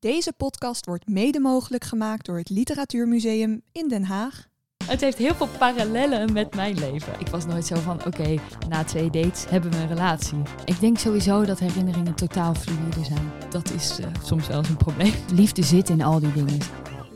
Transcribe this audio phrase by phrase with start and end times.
[0.00, 4.46] Deze podcast wordt mede mogelijk gemaakt door het Literatuurmuseum in Den Haag.
[4.84, 7.20] Het heeft heel veel parallellen met mijn leven.
[7.20, 8.38] Ik was nooit zo van, oké,
[8.68, 10.38] na twee dates hebben we een relatie.
[10.64, 13.32] Ik denk sowieso dat herinneringen totaal fluïde zijn.
[13.50, 15.14] Dat is eh, soms wel eens een probleem.
[15.32, 16.58] Liefde zit in al die dingen.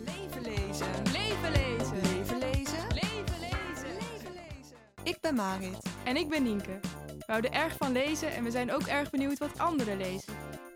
[0.05, 0.87] Leven lezen.
[1.12, 1.96] Leven lezen.
[2.03, 2.87] Leven lezen.
[2.89, 3.93] Leven lezen.
[3.99, 4.77] Leven lezen.
[5.03, 5.87] Ik ben Marit.
[6.05, 6.80] En ik ben Nienke.
[7.07, 10.33] We houden erg van lezen en we zijn ook erg benieuwd wat anderen lezen.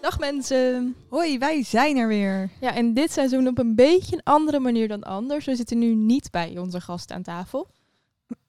[0.00, 0.94] Dag mensen!
[1.08, 2.50] Hoi, wij zijn er weer.
[2.60, 5.44] Ja, en dit seizoen op een beetje een andere manier dan anders.
[5.44, 7.68] We zitten nu niet bij onze gast aan tafel.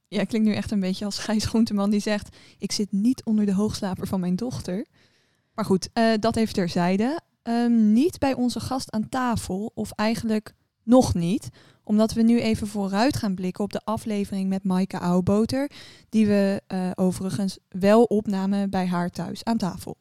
[0.07, 2.35] Ja, klinkt nu echt een beetje als Gijs Groenteman die zegt...
[2.57, 4.85] ik zit niet onder de hoogslaper van mijn dochter.
[5.53, 7.19] Maar goed, eh, dat even terzijde.
[7.43, 11.49] Ehm, niet bij onze gast aan tafel, of eigenlijk nog niet.
[11.83, 15.71] Omdat we nu even vooruit gaan blikken op de aflevering met Maaike Ouwboter...
[16.09, 19.97] die we eh, overigens wel opnamen bij haar thuis aan tafel.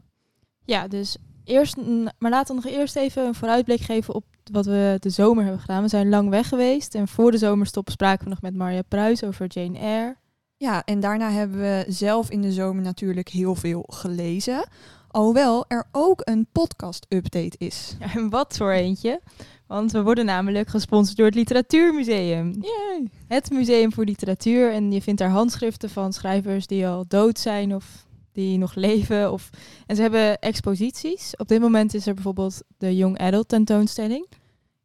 [0.65, 1.17] Ja, dus
[1.51, 1.77] eerst,
[2.19, 5.61] maar laten we nog eerst even een vooruitblik geven op wat we de zomer hebben
[5.61, 5.83] gedaan.
[5.83, 9.25] We zijn lang weg geweest en voor de zomerstop spraken we nog met Marja Pruis
[9.25, 10.17] over Jane Eyre.
[10.57, 14.69] Ja, en daarna hebben we zelf in de zomer natuurlijk heel veel gelezen.
[15.09, 17.97] Alhoewel er ook een podcast-update is.
[17.99, 19.21] Ja, en wat voor eentje.
[19.67, 22.55] Want we worden namelijk gesponsord door het Literatuurmuseum.
[22.61, 23.11] Yay!
[23.29, 24.73] Het Museum voor Literatuur.
[24.73, 29.33] En je vindt daar handschriften van schrijvers die al dood zijn of die nog leven.
[29.33, 29.51] Of...
[29.87, 31.37] En ze hebben exposities.
[31.37, 34.27] Op dit moment is er bijvoorbeeld de Young Adult tentoonstelling.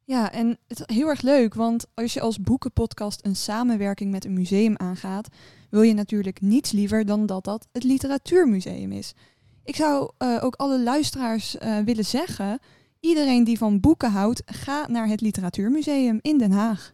[0.04, 4.25] Ja, en het is heel erg leuk, want als je als boekenpodcast een samenwerking met
[4.25, 5.28] een museum aangaat,
[5.69, 9.14] wil je natuurlijk niets liever dan dat dat het Literatuurmuseum is.
[9.64, 12.59] Ik zou eh, ook alle luisteraars eh, willen zeggen,
[13.00, 16.94] iedereen die van boeken houdt, ga naar het Literatuurmuseum in Den Haag.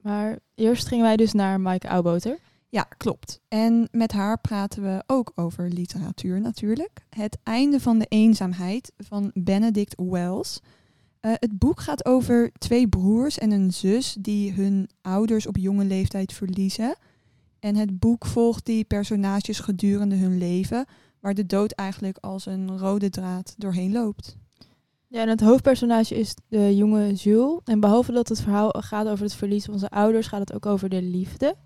[0.00, 2.38] Maar eerst gingen wij dus naar Maaike Ouwboter.
[2.74, 3.40] Ja, klopt.
[3.48, 7.04] En met haar praten we ook over literatuur natuurlijk.
[7.08, 10.60] Het einde van de eenzaamheid van Benedict Wells.
[11.20, 15.84] Eh, het boek gaat over twee broers en een zus die hun ouders op jonge
[15.84, 16.96] leeftijd verliezen.
[17.58, 20.86] En het boek volgt die personages gedurende hun leven,
[21.20, 24.36] waar de dood eigenlijk als een rode draad doorheen loopt.
[25.08, 27.60] Ja, en het hoofdpersonage is de jonge Jules.
[27.64, 30.66] En behalve dat het verhaal gaat over het verlies van zijn ouders, gaat het ook
[30.66, 31.56] over de liefde.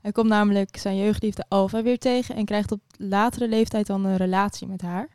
[0.00, 4.16] Hij komt namelijk zijn jeugdliefde Alva weer tegen en krijgt op latere leeftijd dan een
[4.16, 5.08] relatie met haar.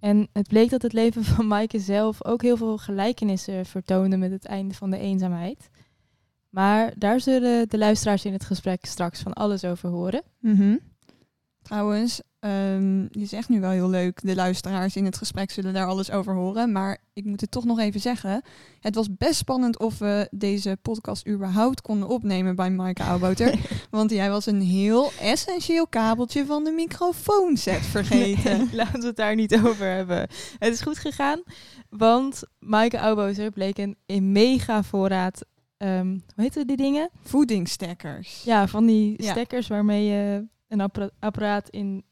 [0.00, 4.30] En het bleek dat het leven van Maaike zelf ook heel veel gelijkenissen vertoonde met
[4.30, 5.70] het einde van de eenzaamheid.
[6.48, 10.22] Maar daar zullen de luisteraars in het gesprek straks van alles over horen.
[10.40, 10.76] Mhm.
[11.66, 12.20] Trouwens,
[13.10, 16.34] je zegt nu wel heel leuk, de luisteraars in het gesprek zullen daar alles over
[16.34, 16.72] horen.
[16.72, 18.42] Maar ik moet het toch nog even zeggen.
[18.80, 23.58] Het was best spannend of we deze podcast überhaupt konden opnemen bij Maaike Ouwboter.
[23.90, 28.58] want jij was een heel essentieel kabeltje van de microfoonset vergeten.
[28.58, 30.18] Nee, laten we het daar niet over hebben.
[30.58, 31.42] Het is goed gegaan,
[31.90, 35.44] want Maaike Ouwboter bleek een, een mega voorraad,
[35.76, 37.10] ehm, hoe heette die dingen?
[37.22, 38.42] Voedingsstekkers.
[38.44, 39.30] Ja, van die Ja.
[39.30, 42.04] stekkers waarmee je een appara- apparaat in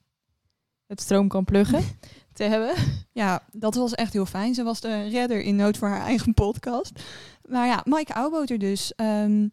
[0.87, 1.83] het stroom kan pluggen
[2.33, 2.75] te hebben.
[3.13, 4.55] Ja, dat was echt heel fijn.
[4.55, 7.03] Ze was de redder in nood voor haar eigen podcast.
[7.49, 8.95] Maar ja, Maaike Ouwboter dus.
[8.95, 9.49] Ehm,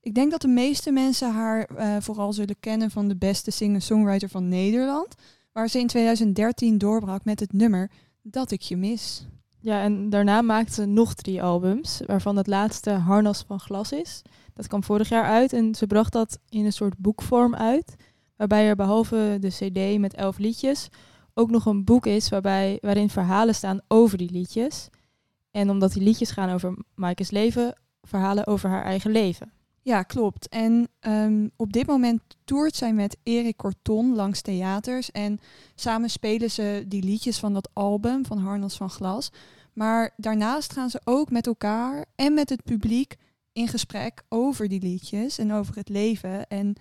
[0.00, 4.28] ik denk dat de meeste mensen haar eh, vooral zullen kennen van de beste singer-songwriter
[4.28, 5.14] van Nederland.
[5.52, 7.90] Waar ze in 2013 doorbrak met het nummer
[8.22, 9.26] Dat ik je mis.
[9.60, 14.22] Ja, en daarna maakte ze nog drie albums, waarvan het laatste Harnas van Glas is.
[14.54, 17.94] Dat kwam vorig jaar uit en ze bracht dat in een soort boekvorm uit.
[18.42, 20.88] Waarbij er behalve de cd met elf liedjes
[21.34, 24.88] ook nog een boek is waarbij, waarin verhalen staan over die liedjes.
[25.50, 29.52] En omdat die liedjes gaan over Maaike's leven, verhalen over haar eigen leven.
[29.82, 30.48] Ja, klopt.
[30.48, 35.10] En ehm, op dit moment toert zij met Erik Corton langs theaters.
[35.10, 35.38] En
[35.74, 39.30] samen spelen ze die liedjes van dat album van Harnas van Glas.
[39.72, 43.16] Maar daarnaast gaan ze ook met elkaar en met het publiek
[43.52, 46.46] in gesprek over die liedjes en over het leven.
[46.46, 46.76] En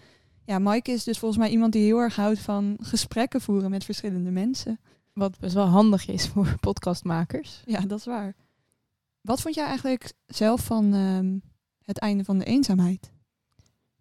[0.45, 3.83] ja, Mike is dus volgens mij iemand die heel erg houdt van gesprekken voeren met
[3.83, 4.79] verschillende mensen.
[5.13, 7.61] Wat best wel handig is voor podcastmakers.
[7.65, 8.35] Ja, dat is waar.
[9.21, 11.37] Wat vond jij eigenlijk zelf van ehm,
[11.83, 13.11] het einde van de eenzaamheid?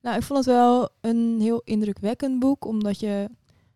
[0.01, 3.31] Nou, ik vond het wel een heel indrukwekkend boek, omdat je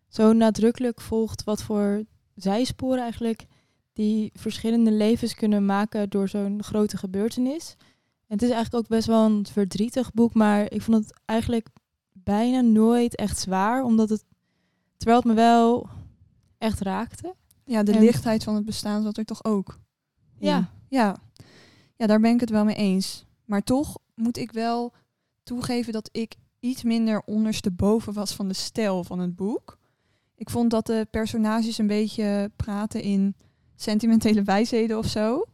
[0.07, 2.03] zo nadrukkelijk volgt wat voor
[2.35, 3.45] zijsporen eigenlijk
[3.93, 7.75] die verschillende levens kunnen maken door zo'n grote gebeurtenis.
[8.27, 11.67] En het is eigenlijk ook best wel een verdrietig boek, maar ik vond het eigenlijk
[12.25, 14.23] bijna nooit echt zwaar, omdat het,
[14.97, 15.89] terwijl het me wel
[16.57, 17.35] echt raakte.
[17.65, 19.79] Ja, de En- lichtheid van het bestaan zat er toch ook.
[20.39, 20.47] in.
[20.47, 20.69] Ja.
[20.89, 21.15] ja.
[21.97, 23.25] Ja, daar ben ik het wel mee eens.
[23.45, 24.93] Maar toch moet ik wel
[25.43, 29.77] toegeven dat ik iets minder ondersteboven was van de stijl van het boek.
[30.35, 33.35] Ik vond dat de personages een beetje praten in
[33.75, 35.45] sentimentele wijsheden of zo.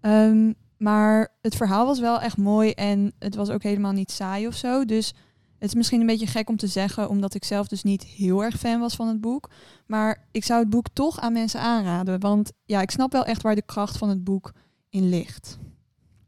[0.00, 4.46] Ehm, maar het verhaal was wel echt mooi en het was ook helemaal niet saai
[4.46, 4.84] of zo.
[4.84, 5.14] Dus
[5.58, 8.44] het is misschien een beetje gek om te zeggen, omdat ik zelf dus niet heel
[8.44, 9.50] erg fan was van het boek.
[9.86, 12.20] Maar ik zou het boek toch aan mensen aanraden.
[12.20, 14.52] Want ja, ik snap wel echt waar de kracht van het boek
[14.90, 15.58] in ligt.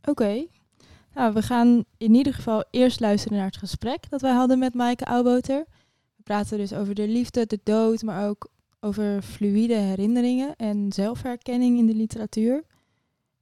[0.05, 0.47] Oké.
[1.15, 4.75] Nou, we gaan in ieder geval eerst luisteren naar het gesprek dat wij hadden met
[4.75, 5.65] Maaike Auwboter.
[6.17, 8.51] We praten dus over de liefde, de dood, maar ook
[8.81, 12.65] over fluïde herinneringen en zelfherkenning in de literatuur.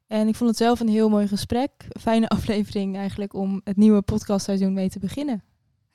[0.07, 1.71] En ik vond het zelf een heel mooi gesprek.
[2.01, 5.43] Fijne aflevering eigenlijk om het nieuwe podcastseizoen mee te beginnen.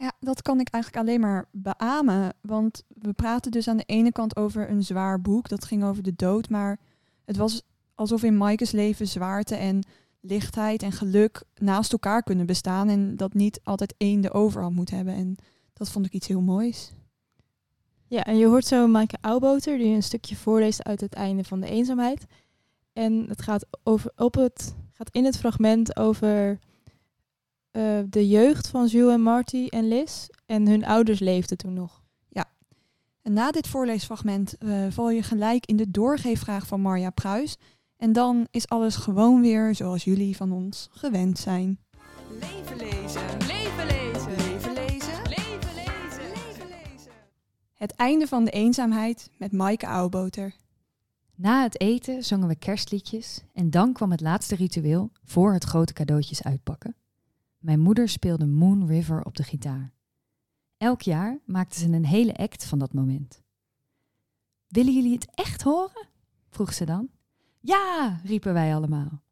[0.04, 2.34] Ja, dat kan ik eigenlijk alleen maar beamen.
[2.42, 5.50] Want we praten dus aan de ene kant over een zwaar boek.
[5.50, 6.50] Dat ging over de dood.
[6.50, 6.80] Maar
[7.26, 7.62] het was
[7.96, 9.84] alsof in Maaike's leven zwaarte en
[10.20, 12.90] lichtheid en geluk naast elkaar kunnen bestaan.
[12.90, 15.14] En dat niet altijd één de overhand moet hebben.
[15.14, 15.36] En
[15.74, 16.92] dat vond ik iets heel moois.
[18.08, 21.60] Ja, en je hoort zo Maaike Auwboter die een stukje voorleest uit het einde van
[21.60, 22.26] de eenzaamheid.
[22.94, 26.60] En het gaat, over, op het, gaat in het fragment over
[27.74, 30.28] eh, de jeugd van Jules en Marty en Liz.
[30.46, 32.04] En hun ouders leefden toen nog.
[33.24, 37.58] En na dit voorleesfragment eh, val je gelijk in de doorgeefvraag van Marja Pruis.
[37.98, 41.80] En dan is alles gewoon weer zoals jullie van ons gewend zijn.
[42.40, 43.22] Leven lezen.
[43.48, 44.30] Leven lezen.
[44.30, 45.22] Leven lezen.
[45.24, 46.30] Leven lezen.
[46.30, 47.12] Leven lezen.
[47.74, 50.56] Het einde van de eenzaamheid met Maaike Auwboter.
[51.36, 55.94] Na het eten zongen we kerstliedjes en dan kwam het laatste ritueel voor het grote
[55.94, 56.96] cadeautjes uitpakken.
[57.64, 59.94] Mijn moeder speelde Moon River op de gitaar.
[60.78, 63.44] Elk jaar maakte ze een hele act van dat moment.
[64.68, 66.08] Willen jullie het echt horen?
[66.50, 67.10] vroeg ze dan.
[67.60, 69.24] Ja, riepen wij allemaal.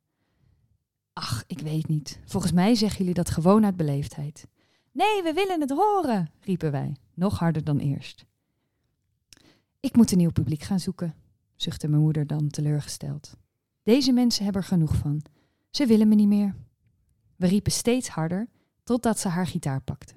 [1.14, 2.20] Ach, ik weet niet.
[2.26, 4.48] Volgens mij zeggen jullie dat gewoon uit beleefdheid.
[4.92, 8.26] Nee, we willen het horen, riepen wij, nog harder dan eerst.
[9.80, 11.16] Ik moet een nieuw publiek gaan zoeken,
[11.56, 13.38] zuchtte mijn moeder dan teleurgesteld.
[13.84, 15.22] Deze mensen hebben er genoeg van.
[15.70, 16.56] Ze willen me niet meer.
[17.42, 18.48] We riepen steeds harder,
[18.84, 20.14] totdat ze haar gitaar pakte.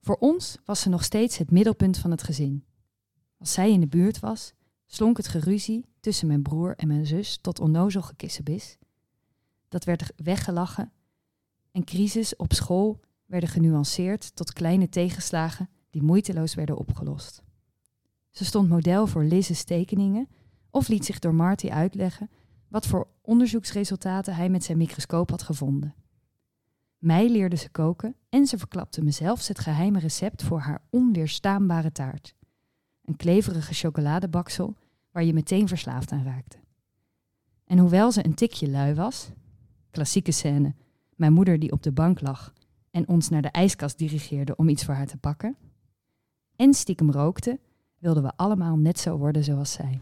[0.00, 2.64] Voor ons was ze nog steeds het middelpunt van het gezin.
[3.38, 4.52] Als zij in de buurt was,
[4.86, 8.78] slonk het geruzie tussen mijn broer en mijn zus tot onnozel gekissenbis.
[9.68, 10.92] Dat werd weggelachen
[11.70, 17.42] en crisis op school werden genuanceerd tot kleine tegenslagen die moeiteloos werden opgelost.
[18.30, 20.28] Ze stond model voor Liz's tekeningen
[20.70, 22.30] of liet zich door Marty uitleggen
[22.70, 25.94] wat voor onderzoeksresultaten hij met zijn microscoop had gevonden.
[26.98, 31.92] Mij leerde ze koken en ze verklapte me zelfs het geheime recept voor haar onweerstaanbare
[31.92, 32.34] taart.
[33.04, 34.76] Een kleverige chocoladebaksel
[35.10, 36.58] waar je meteen verslaafd aan raakte.
[37.64, 39.30] En hoewel ze een tikje lui was,
[39.90, 40.74] klassieke scène,
[41.16, 42.52] mijn moeder die op de bank lag
[42.90, 45.56] en ons naar de ijskast dirigeerde om iets voor haar te pakken,
[46.56, 47.60] en stiekem rookte,
[47.98, 50.00] wilden we allemaal net zo worden zoals zij.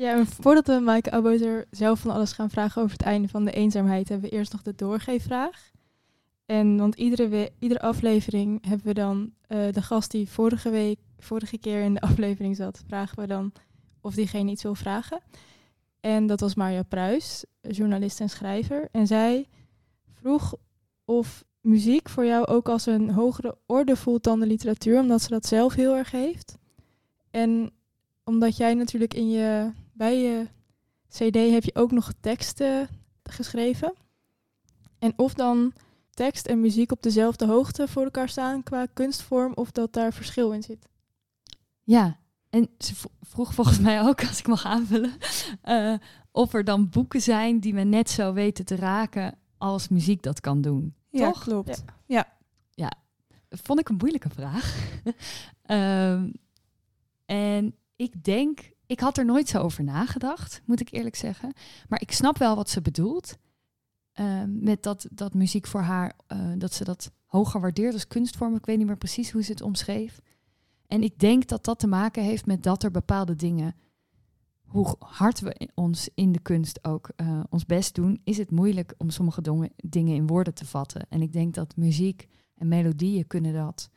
[0.00, 3.44] Ja, en voordat we Maaike Auwboter zelf van alles gaan vragen over het einde van
[3.44, 5.70] de eenzaamheid, hebben we eerst nog de doorgeefvraag.
[6.46, 11.58] En want iedere, iedere aflevering hebben we dan eh, de gast die vorige week, vorige
[11.58, 13.52] keer in de aflevering zat, vragen we dan
[14.00, 15.20] of diegene iets wil vragen.
[16.00, 18.88] En dat was Marja Pruis, journalist en schrijver.
[18.92, 19.48] En zij
[20.12, 20.54] vroeg
[21.04, 25.28] of muziek voor jou ook als een hogere orde voelt dan de literatuur, omdat ze
[25.28, 26.58] dat zelf heel erg heeft.
[27.30, 27.72] En
[28.24, 30.48] omdat jij natuurlijk in je, bij je
[31.08, 32.88] CD heb je ook nog teksten
[33.22, 33.94] geschreven.
[34.98, 35.72] En of dan
[36.10, 40.52] tekst en muziek op dezelfde hoogte voor elkaar staan qua kunstvorm, of dat daar verschil
[40.52, 40.88] in zit.
[41.82, 42.18] Ja,
[42.50, 45.12] en ze vroeg volgens mij ook, als ik mag aanvullen,
[45.62, 45.94] eh,
[46.30, 50.40] of er dan boeken zijn die me net zo weten te raken als muziek dat
[50.40, 50.94] kan doen.
[51.10, 51.42] Ja, Toch?
[51.42, 51.84] klopt.
[53.48, 54.76] Vond ik een moeilijke vraag.
[55.62, 56.30] Ehm,
[57.26, 61.52] en ik denk, ik had er nooit zo over nagedacht, moet ik eerlijk zeggen.
[61.88, 63.38] Maar ik snap wel wat ze bedoelt.
[64.12, 68.54] Ehm, met dat, dat muziek voor haar, eh, dat ze dat hoger waardeert als kunstvorm.
[68.54, 70.20] Ik weet niet meer precies hoe ze het omschreef.
[70.86, 73.74] En ik denk dat dat te maken heeft met dat er bepaalde dingen,
[74.60, 78.94] hoe hard we ons in de kunst ook eh, ons best doen, is het moeilijk
[78.98, 81.06] om sommige dingen in woorden te vatten.
[81.08, 83.88] En ik denk dat muziek en melodieën kunnen dat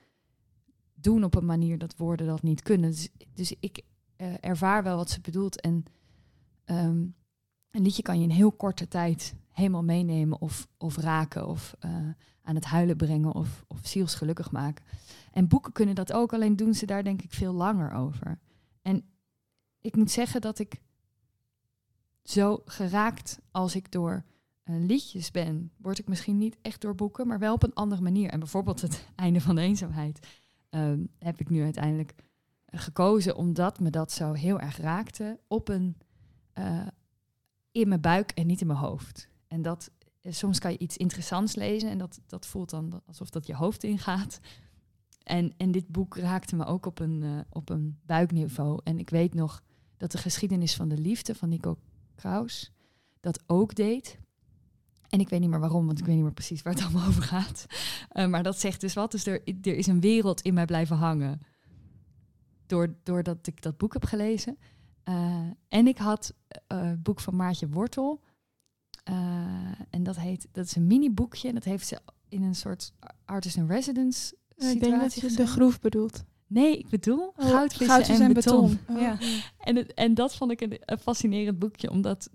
[0.94, 2.90] doen op een manier dat woorden dat niet kunnen.
[2.90, 3.84] Dus, dus ik
[4.24, 5.62] eh, ervaar wel wat ze bedoelt.
[5.62, 5.86] En
[6.64, 7.06] ehm,
[7.72, 11.92] een liedje kan je in heel korte tijd helemaal meenemen of, of raken of eh,
[12.42, 14.86] aan het huilen brengen of, of zielsgelukkig maken.
[15.32, 18.40] En boeken kunnen dat ook, alleen doen ze daar denk ik veel langer over.
[18.82, 19.04] En
[19.82, 20.82] ik moet zeggen dat ik
[22.24, 24.24] zo geraakt als ik door
[24.64, 28.02] eh, liedjes ben, word ik misschien niet echt door boeken, maar wel op een andere
[28.02, 28.30] manier.
[28.30, 30.28] En bijvoorbeeld het einde van de eenzaamheid
[30.70, 32.14] ehm, heb ik nu uiteindelijk
[32.80, 35.98] gekozen omdat me dat zo heel erg raakte op een
[36.54, 36.88] eh,
[37.72, 39.30] in mijn buik en niet in mijn hoofd.
[39.48, 43.30] En dat eh, soms kan je iets interessants lezen en dat, dat voelt dan alsof
[43.30, 44.40] dat je hoofd ingaat.
[45.24, 48.80] En, en dit boek raakte me ook op een, eh, op een buikniveau.
[48.84, 49.64] En ik weet nog
[49.98, 51.78] dat de geschiedenis van de liefde van Nico
[52.16, 52.72] Kraus
[53.20, 54.20] dat ook deed.
[55.10, 57.08] En ik weet niet meer waarom, want ik weet niet meer precies waar het allemaal
[57.08, 57.66] over gaat.
[58.30, 59.12] Maar dat zegt dus wat.
[59.12, 61.42] Dus er, er is een wereld in mij blijven hangen.
[62.74, 64.58] Door, doordat ik dat boek heb gelezen.
[65.10, 66.34] Uh, en ik had
[66.68, 68.22] het boek van Maartje Wortel.
[69.90, 71.48] en dat heet, dat is een mini boekje.
[71.48, 72.00] En dat heeft ze
[72.30, 72.94] in een soort
[73.26, 76.24] artist in residence ik denk dat je de groef bedoelt.
[76.48, 78.80] Nee, ik bedoel Oh, goudvissen, goudvis en, en beton.
[78.86, 79.02] beton.
[79.02, 79.18] Ja.
[79.58, 82.30] En, het, en dat vond ik een, een fascinerend boekje, omdat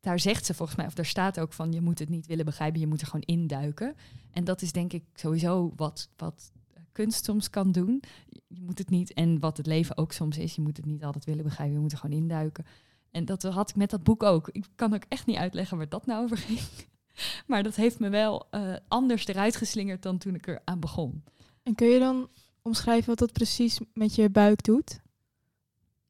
[0.00, 2.44] daar zegt ze volgens mij, of daar staat ook van, je moet het niet willen
[2.44, 3.94] begrijpen, je moet er gewoon induiken.
[4.30, 6.52] En dat is denk ik sowieso wat, wat
[7.00, 8.02] kunst soms kan doen.
[8.48, 11.04] Je moet het niet, en wat het leven ook soms is, je moet het niet
[11.04, 12.64] altijd willen begrijpen, je moet er gewoon induiken.
[13.10, 14.48] En dat had ik met dat boek ook.
[14.48, 16.60] Ik kan ook echt niet uitleggen waar dat nou over ging.
[17.46, 21.24] Maar dat heeft me wel eh, anders eruit geslingerd dan toen ik er aan begon.
[21.62, 22.28] En kun je dan
[22.62, 25.00] omschrijven wat dat precies met je buik doet?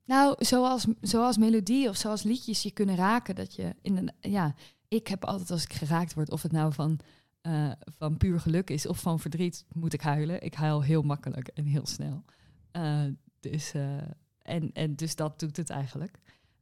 [0.05, 3.35] Nou, zoals, zoals melodie of zoals liedjes je kunnen raken.
[3.35, 4.55] Dat je in een, ja,
[4.89, 6.99] ik heb altijd als ik geraakt word, of het nou van,
[7.43, 10.43] uh, van puur geluk is of van verdriet, moet ik huilen.
[10.43, 12.25] Ik huil heel makkelijk en heel snel.
[12.77, 13.05] Uh,
[13.41, 13.97] dus, uh,
[14.43, 16.19] en, en dus dat doet het eigenlijk.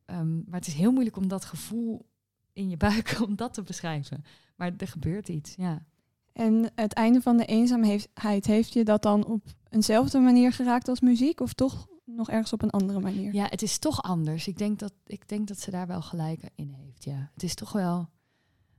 [0.07, 2.07] Um, maar het is heel moeilijk om dat gevoel
[2.53, 4.25] in je buik, om dat te beschrijven.
[4.57, 5.87] Maar er gebeurt iets, ja.
[6.33, 11.01] En het einde van de eenzaamheid, heeft je dat dan op eenzelfde manier geraakt als
[11.01, 11.41] muziek?
[11.41, 13.35] Of toch nog ergens op een andere manier?
[13.35, 14.47] Ja, het is toch anders.
[14.47, 17.31] Ik denk dat, ik denk dat ze daar wel gelijk in heeft, ja.
[17.35, 18.09] Het is toch wel...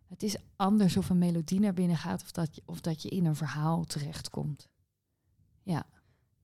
[0.09, 2.21] Het is anders of een melodie naar binnen gaat...
[2.21, 4.67] of dat je, of dat je in een verhaal terechtkomt.
[5.63, 5.85] Ja.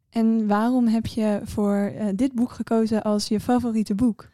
[0.09, 4.29] En waarom heb je voor uh, dit boek gekozen als je favoriete boek?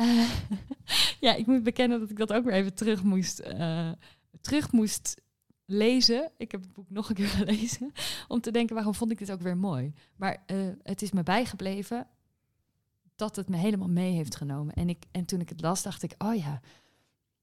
[0.00, 0.30] Uh,
[1.20, 3.90] ja, ik moet bekennen dat ik dat ook weer even terug moest, uh,
[4.40, 5.20] terug moest
[5.64, 6.30] lezen.
[6.36, 7.92] Ik heb het boek nog een keer gelezen.
[8.28, 9.92] Om te denken, waarom vond ik dit ook weer mooi?
[10.16, 10.44] Maar
[10.82, 12.06] het is me bijgebleven
[13.16, 14.74] dat het me helemaal mee heeft genomen.
[14.74, 16.60] En, ik, en toen ik het las, dacht ik, oh ja,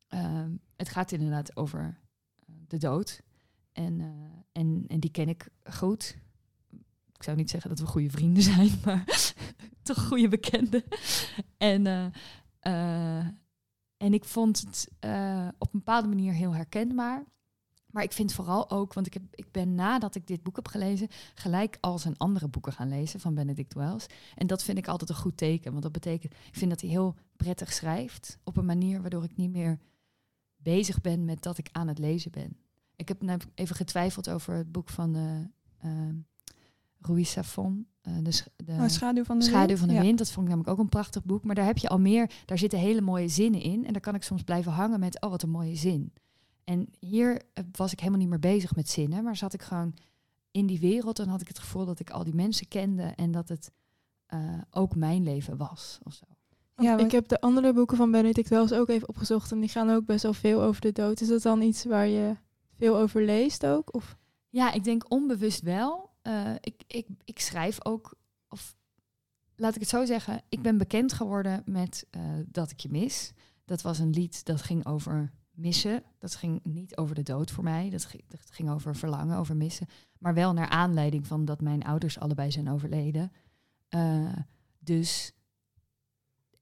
[0.09, 0.45] uh,
[0.75, 1.99] het gaat inderdaad over
[2.39, 3.21] eh, de dood.
[3.71, 4.07] En, uh,
[4.51, 6.17] en, en die ken ik goed.
[7.13, 9.03] Ik zou niet zeggen dat we goede vrienden zijn, maar
[9.83, 10.83] toch goede bekenden.
[11.57, 13.25] En, uh,
[13.97, 14.87] en ik vond het
[15.57, 17.25] op een bepaalde manier heel herkenbaar.
[17.97, 20.67] Maar ik vind vooral ook, want ik, heb, ik ben nadat ik dit boek heb
[20.67, 24.05] gelezen, gelijk al zijn andere boeken gaan lezen van Benedict Wells.
[24.35, 26.89] En dat vind ik altijd een goed teken, want dat betekent, ik vind dat hij
[26.89, 29.79] heel prettig schrijft op een manier waardoor ik niet meer
[30.73, 32.57] bezig ben met dat ik aan het lezen ben.
[32.95, 36.09] Ik heb nou even getwijfeld over het boek van uh, uh,
[37.01, 39.79] Ruiz Safon, uh, de, de oh, Schaduw van de Schaduw Wind.
[39.79, 40.01] van de Ja.
[40.01, 40.17] Wind.
[40.17, 41.43] Dat vond ik namelijk ook een prachtig boek.
[41.43, 43.85] Maar daar heb je al meer, daar zitten hele mooie zinnen in.
[43.85, 46.13] En daar kan ik soms blijven hangen met, oh wat een mooie zin.
[46.63, 49.93] En hier eh, was ik helemaal niet meer bezig met zinnen, maar zat ik gewoon
[50.51, 53.31] in die wereld en had ik het gevoel dat ik al die mensen kende en
[53.31, 53.71] dat het
[54.33, 55.99] uh, ook mijn leven was.
[56.03, 56.25] Of zo.
[56.81, 59.89] Ja, ik heb de andere boeken van Benedict Wells ook even opgezocht en die gaan
[59.89, 61.21] ook best wel veel over de dood.
[61.21, 62.35] Is dat dan iets waar je
[62.77, 63.95] veel over leest ook?
[63.95, 64.17] Of?
[64.49, 66.09] Ja, ik denk onbewust wel.
[66.23, 68.13] Uh, ik, ik, ik schrijf ook,
[68.47, 68.75] of
[69.55, 73.31] laat ik het zo zeggen, ik ben bekend geworden met uh, Dat ik je mis.
[73.65, 76.03] Dat was een lied dat ging over missen.
[76.19, 77.89] Dat ging niet over de dood voor mij.
[77.89, 79.87] Dat ging, dat ging over verlangen, over missen.
[80.19, 83.31] Maar wel naar aanleiding van dat mijn ouders allebei zijn overleden.
[83.89, 84.33] Uh,
[84.79, 85.31] dus,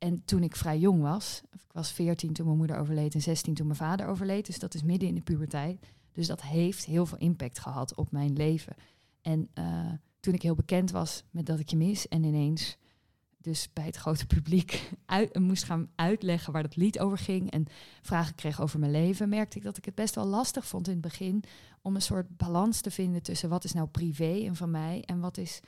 [0.05, 3.53] en toen ik vrij jong was, ik was 14 toen mijn moeder overleed en 16
[3.53, 4.45] toen mijn vader overleed.
[4.45, 5.85] Dus dat is midden in de puberteit.
[6.11, 8.75] Dus dat heeft heel veel impact gehad op mijn leven.
[9.21, 12.77] En uh, toen ik heel bekend was met dat ik je mis en ineens
[13.37, 14.91] dus bij het grote publiek
[15.33, 17.65] moest gaan uitleggen waar dat lied over ging en
[18.01, 20.93] vragen kreeg over mijn leven, merkte ik dat ik het best wel lastig vond in
[20.93, 21.43] het begin
[21.81, 25.19] om een soort balans te vinden tussen wat is nou privé en van mij en
[25.19, 25.59] wat is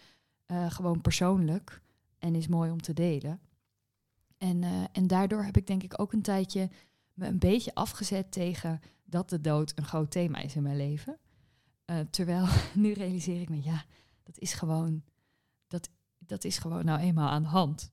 [0.48, 1.82] uh, gewoon persoonlijk
[2.20, 3.40] en is mooi om te delen.
[4.38, 6.70] En, uh, en daardoor heb ik denk ik ook een tijdje
[7.14, 11.18] me een beetje afgezet tegen dat de dood een groot thema is in mijn leven.
[11.86, 13.86] Uh, terwijl nu realiseer ik me, ja,
[14.24, 15.04] dat is gewoon
[16.28, 17.92] dat is gewoon nou eenmaal aan de hand.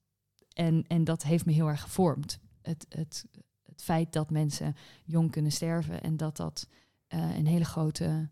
[0.52, 2.38] En, en dat heeft me heel erg gevormd.
[2.62, 3.26] Het, het,
[3.62, 6.68] het feit dat mensen jong kunnen sterven en dat dat
[7.06, 8.30] eh, een hele grote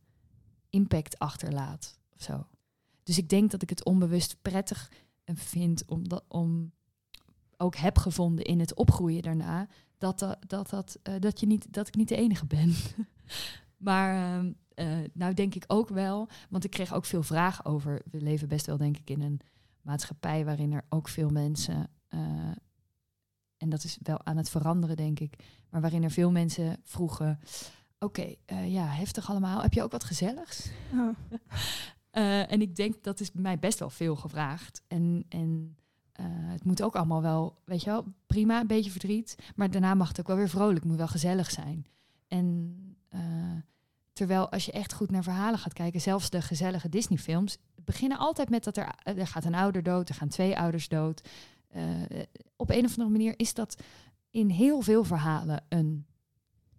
[0.70, 1.98] impact achterlaat.
[2.14, 2.46] Of zo.
[3.02, 4.90] Dus ik denk dat ik het onbewust prettig
[5.24, 6.72] eh, vind om, dat, om
[7.62, 9.68] ook heb gevonden in het opgroeien daarna.
[9.98, 12.74] Dat, dat, dat, dat, eh, dat, je niet, dat ik niet de enige ben.
[13.88, 18.02] maar ehm, eh, nou denk ik ook wel, want ik kreeg ook veel vragen over.
[18.10, 19.40] We leven best wel denk ik in een
[19.80, 22.20] maatschappij waarin er ook veel mensen, eh,
[23.56, 27.40] en dat is wel aan het veranderen denk ik, maar waarin er veel mensen vroegen,
[27.98, 30.70] oké, ja, heftig allemaal, heb je ook wat gezelligs?
[30.94, 31.16] Oh.
[32.48, 34.82] En ik denk dat is bij mij best wel veel gevraagd.
[34.88, 35.76] En, en
[36.22, 39.36] eh, het moet ook allemaal wel, weet je wel, prima, een beetje verdriet.
[39.54, 41.86] Maar daarna mag het ook wel weer vrolijk, moet wel gezellig zijn.
[42.28, 42.76] En
[43.08, 43.20] eh,
[44.12, 48.50] terwijl als je echt goed naar verhalen gaat kijken, zelfs de gezellige Disney-films, beginnen altijd
[48.50, 51.28] met dat er, er gaat een ouder dood, er gaan twee ouders dood.
[51.68, 51.84] Eh,
[52.56, 53.82] op een of andere manier is dat
[54.30, 56.06] in heel veel verhalen een,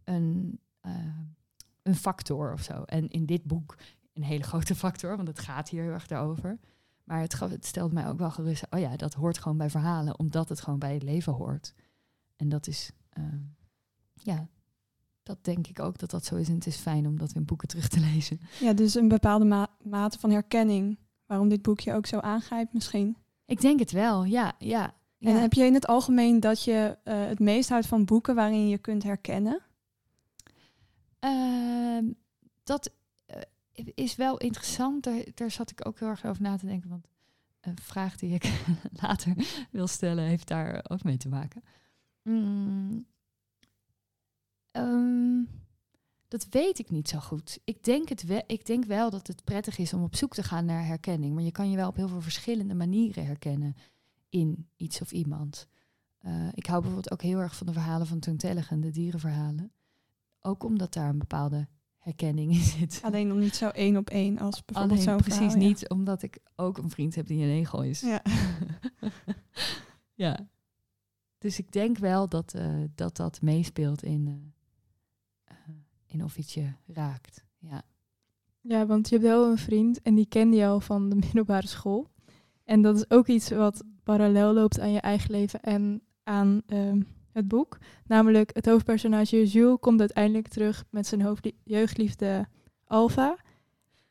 [0.03, 1.19] een, eh,
[1.81, 2.83] een factor of zo.
[2.83, 3.77] En in dit boek
[4.13, 6.59] een hele grote factor, want het gaat hier heel erg over.
[7.03, 8.65] Maar het, gaf- het stelde mij ook wel gerust.
[8.69, 11.73] Oh ja, dat hoort gewoon bij verhalen, omdat het gewoon bij het leven hoort.
[12.35, 13.23] En dat is, eh,
[14.13, 14.47] ja,
[15.23, 16.47] dat denk ik ook dat dat zo is.
[16.47, 18.39] En het is fijn om dat in boeken terug te lezen.
[18.59, 20.97] Ja, dus een bepaalde ma- mate van herkenning.
[21.25, 23.17] Waarom dit boekje ook zo aangrijpt misschien.
[23.45, 24.93] Ik denk het wel, ja, ja.
[25.19, 28.67] En heb je in het algemeen dat je eh, het meest houdt van boeken waarin
[28.67, 29.61] je kunt herkennen?
[31.19, 32.05] Ehm,
[32.63, 32.91] dat
[33.73, 35.09] is wel interessant.
[35.33, 36.89] Daar, zat ik ook heel erg over na te denken.
[36.89, 37.07] Want
[37.61, 38.51] een vraag die ik
[39.01, 39.35] later
[39.71, 41.63] wil stellen, heeft daar ook mee te maken.
[42.23, 43.05] Mm,
[44.71, 45.41] ehm,
[46.27, 47.59] dat weet ik niet zo goed.
[47.63, 50.65] Ik denk, het ik denk wel dat het prettig is om op zoek te gaan
[50.65, 51.33] naar herkenning.
[51.33, 53.75] Maar je kan je wel op heel veel verschillende manieren herkennen
[54.29, 55.67] in iets of iemand.
[56.17, 59.71] Eh, ik hou bijvoorbeeld ook heel erg van de verhalen van Toon Tellegen, de dierenverhalen.
[60.39, 61.67] Ook omdat daar een bepaalde
[62.03, 62.99] herkenning in zit.
[63.03, 65.67] Alleen nog niet zo één op één als bijvoorbeeld Alleen zo'n precies verhaal, ja.
[65.67, 68.01] niet, omdat ik ook een vriend heb die een egel is.
[68.01, 68.21] Ja.
[70.25, 70.47] ja.
[71.37, 76.53] Dus ik denk wel dat eh, dat, dat meespeelt in, eh, eh, in of iets
[76.53, 77.45] je raakt.
[77.59, 77.81] Ja.
[78.61, 82.11] Ja, want je hebt wel een vriend en die kende jou van de middelbare school.
[82.63, 87.01] En dat is ook iets wat parallel loopt aan je eigen leven en aan ehm,
[87.33, 87.77] het boek.
[88.07, 92.47] Namelijk, het hoofdpersonage Jules komt uiteindelijk terug met zijn jeugdliefde
[92.87, 93.37] Alva.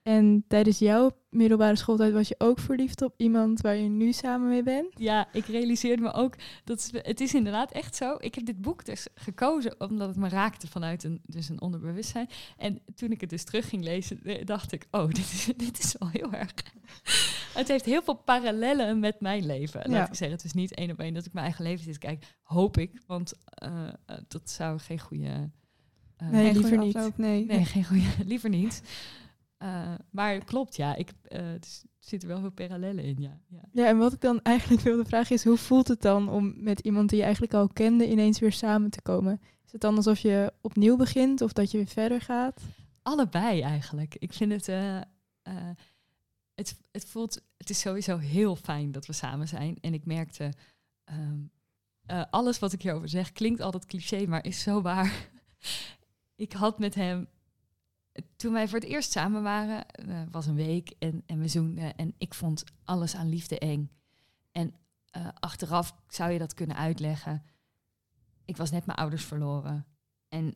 [0.03, 4.49] En tijdens jouw middelbare schooltijd was je ook verliefd op iemand waar je nu samen
[4.49, 4.87] mee bent.
[4.97, 8.17] ja, ik realiseerde me ook dat het is inderdaad echt zo.
[8.19, 12.29] Ik heb dit boek dus gekozen omdat het me raakte vanuit een, dus een onderbewustzijn.
[12.57, 15.79] En toen ik het dus terug ging lezen, eh, dacht ik, oh, dit is, dit
[15.79, 16.53] is wel heel erg.
[17.55, 19.81] Het heeft heel veel parallellen met mijn leven.
[19.81, 20.09] Laat Ja.
[20.09, 21.99] ik zeggen, het is niet één op één dat ik mijn eigen leven zit te
[21.99, 22.29] kijken.
[22.43, 25.51] Hoop ik, want eh, eh, dat zou geen goede...
[26.17, 26.97] eh, Nee, Geen liever niet.
[26.97, 27.45] afloop, nee.
[27.45, 28.83] Nee, geen goede, liever niet.
[29.59, 30.95] Eh, maar klopt, ja.
[30.95, 33.39] Ik, eh, het er zitten wel veel parallellen in, ja.
[33.49, 33.61] ja.
[33.73, 36.81] Ja, en wat ik dan eigenlijk wilde vragen is, hoe voelt het dan om met
[36.81, 39.41] iemand die je eigenlijk al kende ineens weer samen te komen?
[39.67, 42.61] Is het dan alsof je opnieuw begint of dat je weer verder gaat?
[43.03, 44.17] Allebei eigenlijk.
[44.19, 45.03] Ik vind het, eh, eh,
[46.55, 49.79] het, het voelt, het is sowieso heel fijn dat we samen zijn.
[49.81, 50.53] En ik merkte,
[51.05, 51.41] ehm,
[52.03, 55.31] eh, alles wat ik hierover zeg klinkt altijd cliché, maar is zo waar.
[56.35, 57.29] ik had met hem,
[58.37, 61.97] toen wij voor het eerst samen waren, eh, was een week en, en we zoenden.
[61.97, 63.91] En ik vond alles aan liefde eng.
[64.53, 64.75] En
[65.11, 67.45] eh, achteraf zou je dat kunnen uitleggen.
[68.45, 69.87] Ik was net mijn ouders verloren.
[70.29, 70.55] En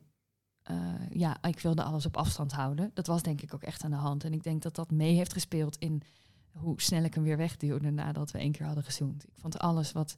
[0.67, 2.91] eh, ja, ik wilde alles op afstand houden.
[2.93, 4.23] Dat was denk ik ook echt aan de hand.
[4.23, 6.01] En ik denk dat dat mee heeft gespeeld in
[6.51, 9.23] hoe snel ik hem weer wegduwde nadat we één keer hadden gezoend.
[9.23, 10.15] Ik vond alles wat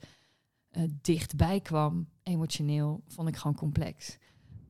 [0.69, 4.17] eh, dichtbij kwam, emotioneel, vond ik gewoon complex.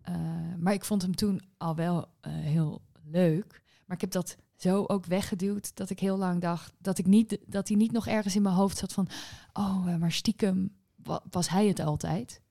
[0.01, 0.15] Eh,
[0.57, 3.63] maar ik vond hem toen al wel heel leuk.
[3.85, 7.37] Maar ik heb dat zo ook weggeduwd dat ik heel lang dacht dat, ik niet,
[7.45, 9.07] dat hij niet nog ergens in mijn hoofd zat van,
[9.53, 12.41] oh, maar stiekem wa- was hij het altijd.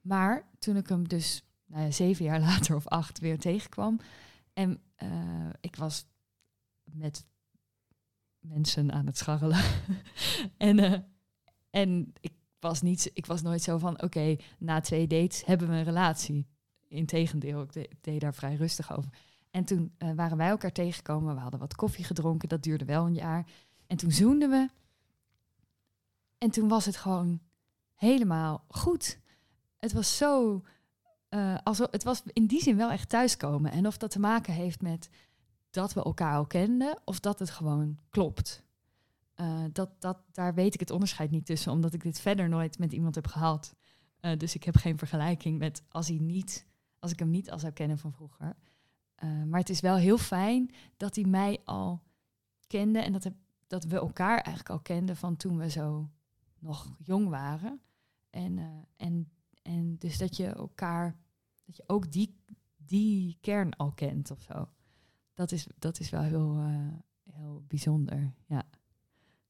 [0.00, 4.00] Maar toen ik hem dus nou ja, zeven jaar later of acht weer tegenkwam.
[4.52, 6.06] En eh, ik was
[6.84, 7.26] met
[8.38, 9.64] mensen aan het scharrelen.
[10.56, 10.98] en, eh,
[11.70, 15.74] en ik was, niet, ik was nooit zo van, oké, na twee dates hebben we
[15.74, 16.46] een relatie.
[16.88, 19.10] Integendeel, ik, ik deed daar vrij rustig over.
[19.50, 21.34] En toen eh, waren wij elkaar tegengekomen.
[21.34, 22.48] We hadden wat koffie gedronken.
[22.48, 23.46] Dat duurde wel een jaar.
[23.86, 24.68] En toen zoenden we.
[26.38, 27.40] En toen was het gewoon
[27.94, 29.18] helemaal goed.
[29.78, 30.62] Het was zo
[31.30, 33.70] eh alsof, het was in die zin wel echt thuiskomen.
[33.72, 35.10] En of dat te maken heeft met
[35.70, 38.62] dat we elkaar al kenden, of dat het gewoon klopt.
[39.34, 42.78] eh, dat, dat, daar weet ik het onderscheid niet tussen, omdat ik dit verder nooit
[42.78, 43.74] met iemand heb gehad.
[44.20, 46.66] Eh, dus ik heb geen vergelijking met als, hij niet,
[46.98, 48.56] als ik hem niet al zou kennen van vroeger.
[49.46, 52.02] Maar het is wel heel fijn dat hij mij al
[52.66, 53.30] kende en dat,
[53.66, 56.10] dat we elkaar eigenlijk al kenden van toen we zo
[56.58, 57.80] nog jong waren.
[58.30, 59.29] En, en, en
[60.10, 61.16] dus dat je elkaar,
[61.66, 62.36] dat je ook die,
[62.76, 64.68] die kern al kent of zo.
[65.34, 68.32] Dat is, dat is wel heel, eh, heel bijzonder.
[68.46, 68.62] Ja.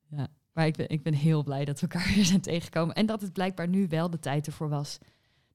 [0.09, 0.29] ja.
[0.53, 2.95] Maar ik ben, ik ben heel blij dat we elkaar weer zijn tegengekomen.
[2.95, 4.99] En dat het blijkbaar nu wel de tijd ervoor was.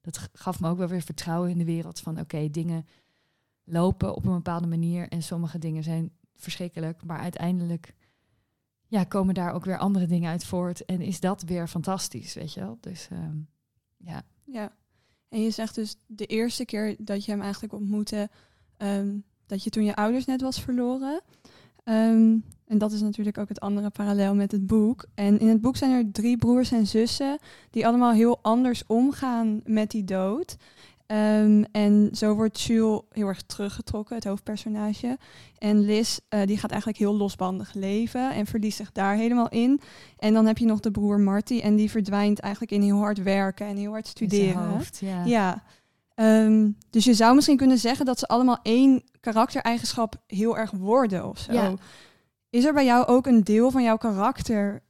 [0.00, 2.00] Dat gaf me ook wel weer vertrouwen in de wereld.
[2.00, 2.86] Van oké, dingen
[3.64, 5.08] lopen op een bepaalde manier.
[5.08, 7.04] En sommige dingen zijn verschrikkelijk.
[7.04, 7.94] Maar uiteindelijk
[8.86, 10.84] ja, komen daar ook weer andere dingen uit voort.
[10.84, 12.78] En is dat weer fantastisch, weet je wel.
[12.80, 13.38] Dus ehm,
[13.96, 14.22] ja.
[14.44, 14.76] Ja.
[15.28, 18.30] En je zegt dus de eerste keer dat je hem eigenlijk ontmoette,
[18.76, 19.14] ehm,
[19.46, 21.20] dat je toen je ouders net was verloren.
[21.84, 22.36] Ehm,
[22.66, 25.04] en dat is natuurlijk ook het andere parallel met het boek.
[25.14, 27.38] En in het boek zijn er drie broers en zussen
[27.70, 30.56] die allemaal heel anders omgaan met die dood.
[31.06, 35.18] Ehm, en zo wordt Jules heel erg teruggetrokken, het hoofdpersonage.
[35.58, 39.80] En Liz, eh, die gaat eigenlijk heel losbandig leven en verliest zich daar helemaal in.
[40.18, 43.22] En dan heb je nog de broer Marty en die verdwijnt eigenlijk in heel hard
[43.22, 44.68] werken en heel hard studeren.
[44.68, 45.24] hoofd, ja.
[45.24, 45.62] Ja.
[46.14, 51.28] Ehm, dus je zou misschien kunnen zeggen dat ze allemaal één karaktereigenschap heel erg worden
[51.28, 51.52] of zo.
[51.52, 51.74] Ja.
[52.50, 54.82] Is er bij jou ook een deel van jouw karakter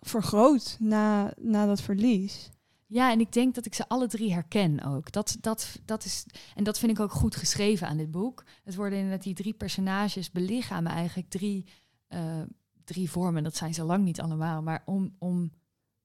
[0.00, 2.50] vergroot na, na dat verlies?
[2.92, 5.12] Ja, en ik denk dat ik ze alle drie herken ook.
[5.12, 8.44] Dat, dat, dat is, en dat vind ik ook goed geschreven aan dit boek.
[8.64, 11.66] Het worden inderdaad die drie personages belichamen eigenlijk drie,
[12.08, 12.40] eh,
[12.84, 13.42] drie vormen.
[13.42, 14.62] Dat zijn ze lang niet allemaal.
[14.62, 15.52] Maar om, om,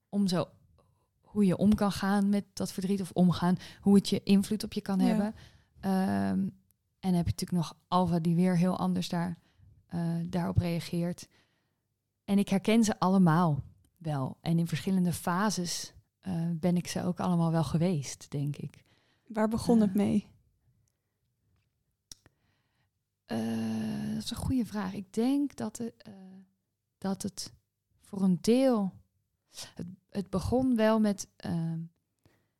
[0.09, 0.47] om zo
[1.21, 4.73] hoe je om kan gaan met dat verdriet of omgaan, hoe het je invloed op
[4.73, 5.05] je kan Ja.
[5.05, 5.35] hebben.
[5.79, 6.39] Ehm,
[6.99, 9.37] en dan heb je natuurlijk nog Alva die weer heel anders daar,
[9.87, 11.27] eh, daarop reageert.
[12.25, 13.63] En ik herken ze allemaal
[13.97, 14.37] wel.
[14.41, 15.95] En in verschillende fases
[16.27, 18.83] eh, ben ik ze ook allemaal wel geweest, denk ik.
[19.27, 20.27] Waar begon het Eh, mee?
[23.25, 24.93] Eh, dat is een goede vraag.
[24.93, 25.93] Ik denk dat het,
[26.97, 27.53] dat het
[28.01, 28.93] voor een deel.
[29.75, 31.27] Het, het begon wel met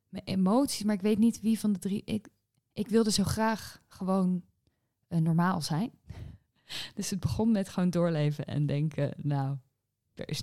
[0.08, 2.02] mijn emoties, maar ik weet niet wie van de drie.
[2.04, 2.28] Ik,
[2.72, 4.44] ik wilde zo graag gewoon
[5.08, 5.90] normaal zijn.
[6.94, 9.56] Dus het begon met gewoon doorleven en denken: Nou,
[10.14, 10.42] er is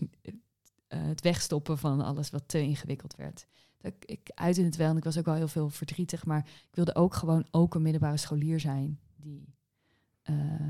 [0.97, 3.47] het wegstoppen van alles wat te ingewikkeld werd.
[3.77, 6.45] Dat ik, ik uitte het wel en ik was ook wel heel veel verdrietig, maar
[6.69, 9.53] ik wilde ook gewoon ook een middelbare scholier zijn die
[10.21, 10.69] eh,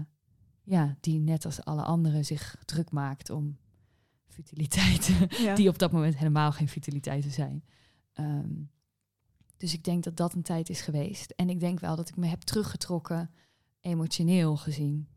[0.63, 3.57] ja, die net als alle anderen zich druk maakt om
[4.27, 5.55] futiliteiten, Ja.
[5.55, 7.63] die op dat moment helemaal geen futiliteiten zijn.
[8.13, 8.53] Ehm,
[9.57, 11.31] dus ik denk dat dat een tijd is geweest.
[11.31, 13.31] En ik denk wel dat ik me heb teruggetrokken,
[13.79, 15.07] emotioneel gezien.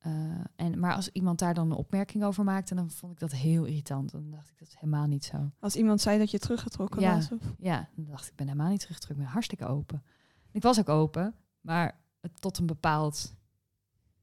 [0.00, 0.12] Eh,
[0.56, 3.64] en, maar als iemand daar dan een opmerking over maakte, dan vond ik dat heel
[3.64, 4.10] irritant.
[4.10, 5.50] Dan dacht ik, dat is helemaal niet zo.
[5.58, 7.14] Als iemand zei dat je teruggetrokken Ja.
[7.14, 7.32] was.
[7.32, 7.54] Of...
[7.58, 9.18] Ja, dan dacht ik, ik ben helemaal niet teruggetrokken.
[9.18, 10.02] Ik ben hartstikke open.
[10.50, 11.98] Ik was ook open, maar
[12.38, 13.34] tot een bepaald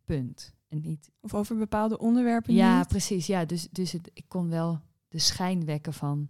[0.06, 0.56] punt.
[0.68, 2.88] En niet of over bepaalde onderwerpen ja, niet.
[2.88, 3.28] precies.
[3.28, 6.30] Ja, dus, dus het, ik kon wel de schijn wekken van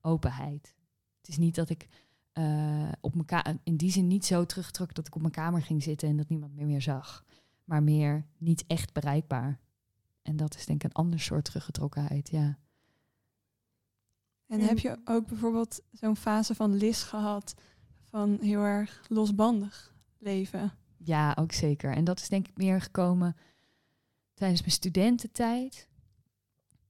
[0.00, 0.74] openheid.
[1.18, 1.88] Het is niet dat ik
[2.32, 5.82] eh, op mijn in die zin niet zo terugtrok dat ik op mijn kamer ging
[5.82, 7.24] zitten en dat niemand meer meer zag.
[7.70, 9.58] Maar meer niet echt bereikbaar.
[10.22, 12.58] En dat is denk ik een ander soort teruggetrokkenheid, ja.
[14.46, 17.54] En heb je ook bijvoorbeeld zo'n fase van Lis gehad
[18.04, 20.72] van heel erg losbandig leven?
[20.96, 21.92] Ja, ook zeker.
[21.92, 23.36] En dat is denk ik meer gekomen
[24.34, 25.88] tijdens mijn studententijd.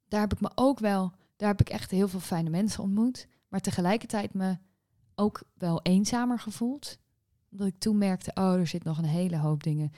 [0.09, 3.29] Daar heb ik me ook wel, daar heb ik echt heel veel fijne mensen ontmoet.
[3.49, 4.59] Maar tegelijkertijd me
[5.15, 6.99] ook wel eenzamer gevoeld.
[7.51, 9.93] Omdat ik toen merkte, oh, er zit nog een hele hoop dingen.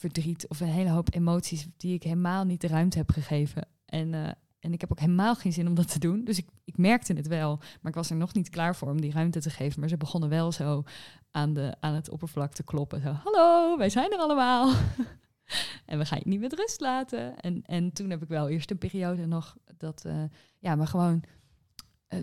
[0.00, 3.68] Verdriet of een hele hoop emoties die ik helemaal niet de ruimte heb gegeven.
[3.84, 6.24] En, eh, en ik heb ook helemaal geen zin om dat te doen.
[6.24, 7.56] Dus ik, ik merkte het wel.
[7.56, 9.80] Maar ik was er nog niet klaar voor om die ruimte te geven.
[9.80, 10.82] Maar ze begonnen wel zo
[11.30, 13.00] aan, de, aan het oppervlak te kloppen.
[13.00, 14.74] Zo, hallo, wij zijn er allemaal.
[15.86, 17.40] en we gaan je niet met rust laten.
[17.40, 20.24] En, en toen heb ik wel eerst een periode nog dat, eh,
[20.58, 21.22] ja, maar gewoon
[22.06, 22.18] eh,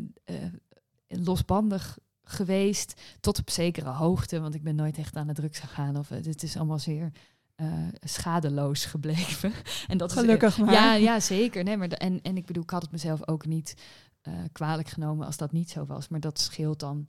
[1.07, 4.39] losbandig geweest tot op zekere hoogte.
[4.39, 5.97] Want ik ben nooit echt aan de drugs gegaan.
[5.97, 7.11] Of het is allemaal zeer
[7.57, 9.53] eh, schadeloos gebleven.
[9.87, 10.73] en dat is, Gelukkig maar.
[10.73, 11.63] ja, ja, zeker.
[11.63, 13.75] Nee, maar en, en ik bedoel, ik had het mezelf ook niet
[14.21, 16.07] eh, kwalijk genomen als dat niet zo was.
[16.07, 17.07] Maar dat scheelt dan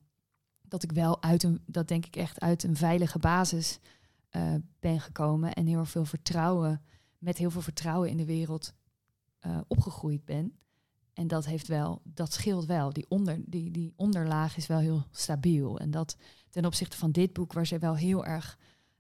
[0.63, 3.79] dat ik wel uit een, dat denk ik echt uit een veilige basis
[4.29, 6.83] eh, ben gekomen en heel veel vertrouwen,
[7.19, 8.77] met heel veel vertrouwen in de wereld
[9.67, 10.59] opgegroeid ben.
[11.13, 12.93] En dat heeft wel, dat scheelt wel.
[12.93, 15.79] Die, onder, die, die onderlaag is wel heel stabiel.
[15.79, 16.17] En dat
[16.51, 18.59] ten opzichte van dit boek, waar ze wel heel erg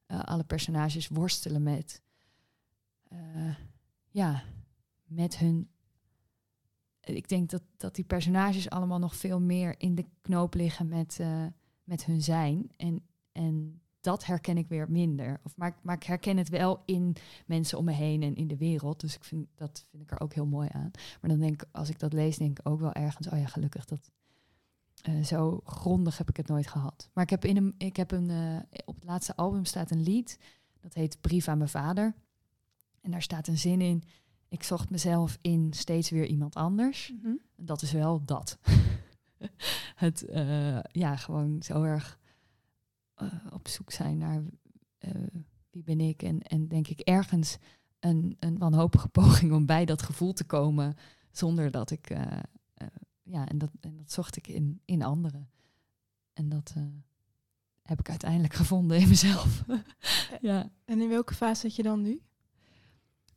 [0.09, 2.03] eh, alle personages worstelen met,
[3.09, 3.55] eh,
[4.09, 4.43] ja,
[5.05, 5.69] met hun.
[7.01, 11.19] Ik denk dat, dat die personages allemaal nog veel meer in de knoop liggen met,
[11.21, 11.47] eh,
[11.85, 12.71] met hun zijn.
[12.77, 15.41] En, en dat herken ik weer minder.
[15.43, 17.17] Of, maar, maar ik herken het wel in
[17.47, 19.01] mensen om me heen en in de wereld.
[19.01, 20.91] Dus ik vind, dat vind ik er ook heel mooi aan.
[21.21, 23.47] Maar dan denk ik, als ik dat lees, denk ik ook wel ergens, oh ja,
[23.47, 24.11] gelukkig dat.
[25.01, 27.11] Eh, zo grondig heb ik het nooit gehad.
[27.13, 30.03] Maar ik heb in een, ik heb een, eh, op het laatste album staat een
[30.03, 30.39] lied.
[30.81, 32.15] Dat heet Brief aan mijn vader.
[33.01, 34.03] En daar staat een zin in.
[34.49, 37.13] Ik zocht mezelf in steeds weer iemand anders.
[37.23, 37.35] Mhm.
[37.57, 38.59] Dat is wel dat.
[39.95, 42.19] het, eh, ja, gewoon zo erg
[43.53, 44.43] op zoek zijn naar
[45.71, 46.23] wie ben ik.
[46.23, 47.59] En, en denk ik ergens
[48.01, 50.95] een, een wanhopige poging om bij dat gevoel te komen.
[51.31, 52.11] Zonder dat ik,
[53.31, 55.51] ja, en dat, en dat zocht ik in, in anderen.
[56.33, 56.83] En dat eh,
[57.83, 59.65] heb ik uiteindelijk gevonden in mezelf.
[60.41, 60.71] ja.
[60.85, 62.21] En in welke fase zit je dan nu?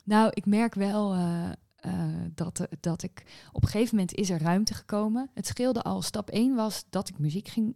[0.03, 4.41] Nou, ik merk wel eh, eh, dat, dat ik op een gegeven moment is er
[4.41, 5.29] ruimte gekomen.
[5.33, 6.01] Het scheelde al.
[6.01, 7.75] Stap 1 was dat ik muziek ging.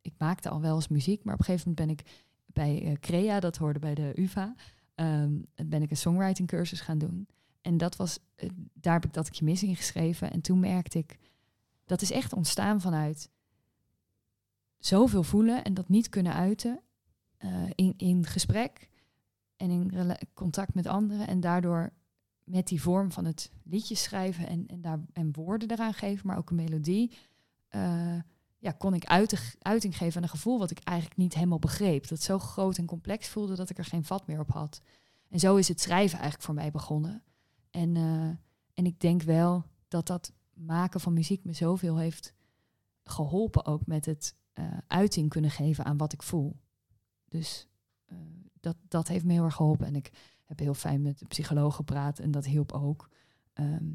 [0.00, 3.40] Ik maakte al wel eens muziek, maar op een gegeven moment ben ik bij Crea,
[3.40, 4.54] dat hoorde bij de UVA,
[4.94, 7.26] ehm, ben ik een songwriting cursus gaan doen.
[7.60, 8.18] En dat was,
[8.72, 10.32] daar heb ik dat ik je mis in geschreven.
[10.32, 11.18] En toen merkte ik,
[11.84, 13.30] dat is echt ontstaan vanuit
[14.78, 16.80] zoveel voelen en dat niet kunnen uiten
[17.36, 18.88] eh, in, in gesprek
[19.56, 21.26] en in contact met anderen.
[21.26, 21.92] En daardoor
[22.44, 26.36] met die vorm van het liedjes schrijven en, en, daar, en woorden eraan geven, maar
[26.36, 27.12] ook een melodie,
[27.68, 28.18] eh,
[28.58, 29.04] ja, kon ik
[29.58, 32.08] uiting geven aan een gevoel wat ik eigenlijk niet helemaal begreep.
[32.08, 34.80] Dat zo groot en complex voelde dat ik er geen vat meer op had.
[35.28, 37.22] En zo is het schrijven eigenlijk voor mij begonnen.
[37.70, 38.28] En, eh,
[38.74, 42.34] en ik denk wel dat dat maken van muziek me zoveel heeft
[43.04, 46.56] geholpen ook met het eh, uiting kunnen geven aan wat ik voel.
[47.28, 47.68] Dus
[48.04, 48.16] eh,
[48.60, 49.86] dat, dat heeft me heel erg geholpen.
[49.86, 50.10] En ik
[50.44, 53.08] heb heel fijn met de psycholoog gepraat en dat hielp ook.
[53.52, 53.90] ehm,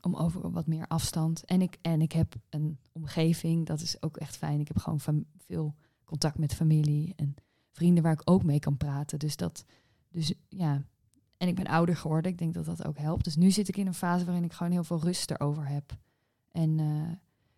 [0.00, 1.44] om over wat meer afstand.
[1.44, 4.60] En ik, en ik heb een omgeving, dat is ook echt fijn.
[4.60, 7.34] Ik heb gewoon fam- veel contact met familie en
[7.70, 9.18] vrienden waar ik ook mee kan praten.
[9.18, 9.64] Dus dat,
[10.08, 10.82] dus ja.
[11.42, 12.30] En ik ben ouder geworden.
[12.30, 13.24] Ik denk dat dat ook helpt.
[13.24, 15.96] Dus nu zit ik in een fase waarin ik gewoon heel veel rust erover heb.
[16.50, 16.86] En, eh,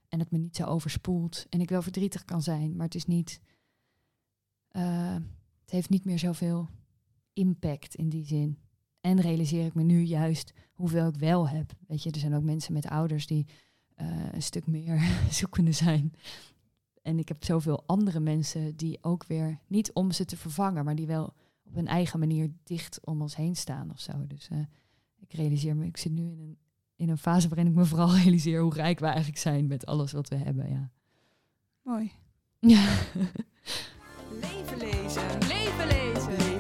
[0.09, 1.47] en het me niet zo overspoelt.
[1.49, 3.41] En ik wel verdrietig kan zijn, maar het is niet.
[4.69, 5.15] eh,
[5.61, 6.69] het heeft niet meer zoveel
[7.33, 8.59] impact in die zin.
[9.01, 11.73] En realiseer ik me nu juist hoeveel ik wel heb.
[11.87, 13.47] Weet je, er zijn ook mensen met ouders die
[13.95, 16.13] eh, een stuk meer zoekende zijn.
[17.03, 20.95] En ik heb zoveel andere mensen die ook weer, niet om ze te vervangen, maar
[20.95, 21.35] die wel
[21.65, 24.27] op hun eigen manier dicht om ons heen staan of zo.
[24.27, 24.59] Dus eh,
[25.19, 26.59] ik realiseer me, ik zit nu in een,
[26.97, 30.13] in een fase waarin ik me vooral realiseer hoe rijk we eigenlijk zijn met alles
[30.13, 30.71] wat we hebben.
[30.71, 30.91] Ja.
[31.83, 32.13] Mooi.
[32.61, 32.99] ja.
[34.41, 35.39] Leven lezen.
[35.39, 36.31] Leven lezen.
[36.31, 36.54] Leven lezen.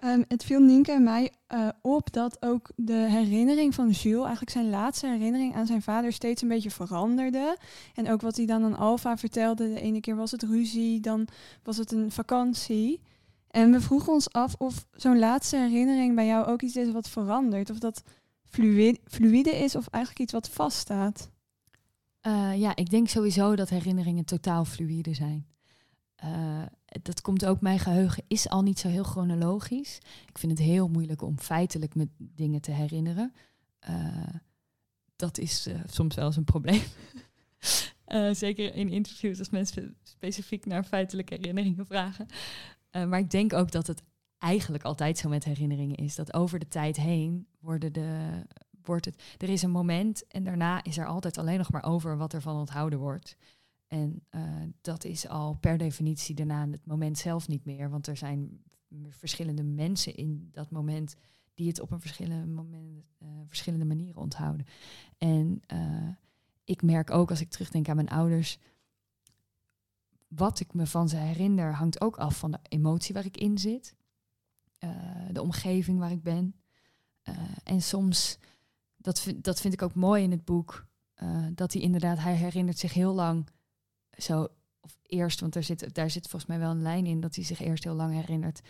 [0.00, 4.50] Ehm, het viel Nienke en mij eh, op dat ook de herinnering van Jules, eigenlijk
[4.50, 7.56] zijn laatste herinnering aan zijn vader, steeds een beetje veranderde.
[7.94, 11.28] En ook wat hij dan aan Alfa vertelde, de ene keer was het ruzie, dan
[11.62, 13.00] was het een vakantie.
[13.50, 17.08] En we vroegen ons af of zo'n laatste herinnering bij jou ook iets is wat
[17.08, 17.70] verandert.
[17.70, 18.02] Of dat
[19.04, 21.30] fluïde is of eigenlijk iets wat vaststaat.
[22.20, 25.46] Eh, ja, ik denk sowieso dat herinneringen totaal fluïde zijn.
[26.14, 26.62] Eh,
[27.02, 29.98] dat komt ook, mijn geheugen is al niet zo heel chronologisch.
[30.28, 33.32] Ik vind het heel moeilijk om feitelijk me dingen te herinneren.
[33.78, 34.34] Eh,
[35.16, 36.82] dat is eh, soms wel eens een probleem.
[38.04, 42.26] Eh, zeker in interviews als mensen specifiek naar feitelijke herinneringen vragen.
[42.90, 44.02] Maar ik denk ook dat het
[44.38, 46.14] eigenlijk altijd zo met herinneringen is.
[46.14, 48.42] Dat over de tijd heen worden de,
[48.82, 49.22] wordt het.
[49.38, 52.42] Er is een moment en daarna is er altijd alleen nog maar over wat er
[52.42, 53.36] van onthouden wordt.
[53.90, 54.42] En eh,
[54.80, 57.90] dat is al per definitie daarna het moment zelf niet meer.
[57.90, 58.62] Want er zijn
[59.08, 61.16] verschillende mensen in dat moment
[61.54, 64.66] die het op een verschillende, moment, eh, verschillende manieren onthouden.
[65.18, 66.08] En eh,
[66.64, 68.58] ik merk ook als ik terugdenk aan mijn ouders.
[70.28, 73.58] Wat ik me van ze herinner hangt ook af van de emotie waar ik in
[73.58, 73.98] zit.
[75.30, 76.54] de omgeving waar ik ben.
[77.64, 78.38] En soms,
[78.96, 80.86] dat vind, dat vind ik ook mooi in het boek,
[81.54, 83.46] dat hij inderdaad, hij herinnert zich heel lang
[84.18, 84.48] zo,
[84.80, 87.44] of eerst, want daar zit, daar zit volgens mij wel een lijn in, dat hij
[87.44, 88.60] zich eerst heel lang herinnert.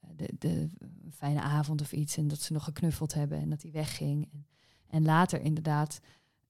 [0.00, 0.68] eh, De, de
[1.10, 4.28] fijne avond of iets en dat ze nog geknuffeld hebben en dat hij wegging.
[4.32, 4.46] En,
[4.86, 6.00] en later inderdaad,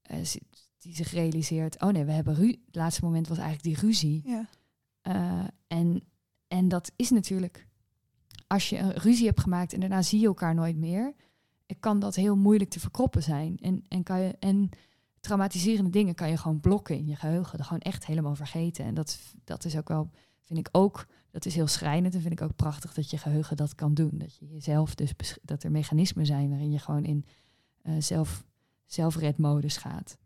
[0.02, 0.18] eh,
[0.78, 4.22] die zich realiseert, oh nee, we hebben ru het laatste moment was eigenlijk die ruzie.
[4.24, 4.48] Ja.
[5.00, 6.02] Eh, en,
[6.48, 7.66] en dat is natuurlijk,
[8.46, 11.14] als je een ruzie hebt gemaakt en daarna zie je elkaar nooit meer,
[11.80, 13.58] kan dat heel moeilijk te verkroppen zijn.
[13.58, 14.70] En, en, kan je, en
[15.22, 18.84] traumatiserende dingen kan je gewoon blokken in je geheugen, gewoon echt helemaal vergeten.
[18.84, 20.10] En dat, dat is ook wel,
[20.42, 23.56] vind ik ook dat is heel schrijnend en vind ik ook prachtig dat je geheugen
[23.56, 24.10] dat kan doen.
[24.12, 27.24] Dat je jezelf dus dat er mechanismen zijn waarin je gewoon in
[27.82, 28.44] eh, zelf,
[28.84, 30.18] zelfredmodus gaat.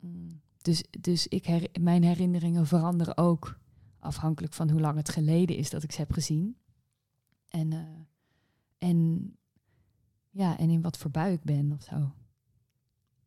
[0.00, 0.40] Mm.
[0.62, 3.58] Dus, dus ik her, mijn herinneringen veranderen ook
[3.98, 6.56] afhankelijk van hoe lang het geleden is dat ik ze heb gezien.
[7.48, 7.78] En, eh,
[8.78, 9.30] en,
[10.30, 12.12] ja, en in wat voor bui ik ben of zo.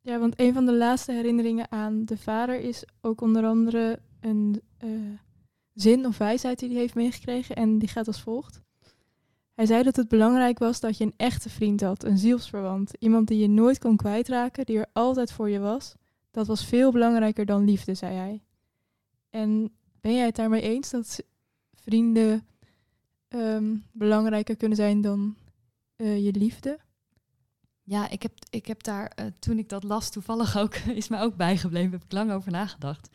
[0.01, 4.61] Ja, want een van de laatste herinneringen aan de vader is ook onder andere een
[4.77, 4.89] eh,
[5.73, 7.55] zin of wijsheid die hij heeft meegekregen.
[7.55, 8.61] En die gaat als volgt.
[9.53, 12.93] Hij zei dat het belangrijk was dat je een echte vriend had, een zielsverwant.
[12.99, 15.95] Iemand die je nooit kon kwijtraken, die er altijd voor je was.
[16.31, 18.41] Dat was veel belangrijker dan liefde, zei hij.
[19.29, 21.23] En ben jij het daarmee eens dat
[21.73, 22.47] vrienden
[23.27, 25.35] ehm, belangrijker kunnen zijn dan
[25.95, 26.79] eh, je liefde?
[27.89, 31.21] Ja, ik heb, ik heb daar, eh, toen ik dat las, toevallig ook, is mij
[31.21, 33.09] ook bijgebleven, heb ik lang over nagedacht.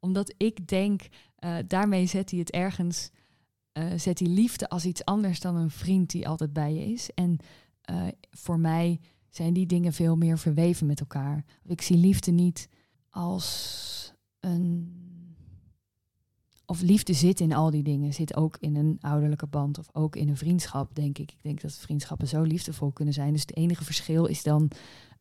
[0.00, 3.10] Omdat ik denk, eh, daarmee zet hij het ergens,
[3.72, 7.10] eh, zet hij liefde als iets anders dan een vriend die altijd bij je is.
[7.14, 7.38] En
[8.30, 11.44] voor mij zijn die dingen veel meer verweven met elkaar.
[11.64, 12.68] Ik zie liefde niet
[13.10, 14.11] als.
[16.72, 18.14] Of liefde zit in al die dingen.
[18.14, 21.32] Zit ook in een ouderlijke band of ook in een vriendschap, denk ik.
[21.32, 23.32] Ik denk dat vriendschappen zo liefdevol kunnen zijn.
[23.32, 24.70] Dus het enige verschil is dan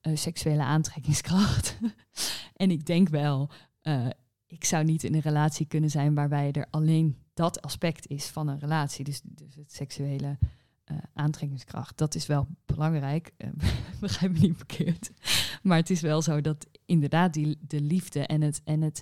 [0.01, 1.77] eh, seksuele aantrekkingskracht.
[2.53, 3.49] en ik denk wel,
[3.81, 4.07] eh,
[4.47, 8.47] ik zou niet in een relatie kunnen zijn waarbij er alleen dat aspect is van
[8.47, 9.03] een relatie.
[9.03, 10.37] Dus, dus het seksuele
[10.83, 11.97] eh, aantrekkingskracht.
[11.97, 13.33] Dat is wel belangrijk.
[13.99, 15.11] begrijp me niet verkeerd.
[15.61, 19.01] Maar het is wel zo dat inderdaad die, de liefde en het, en het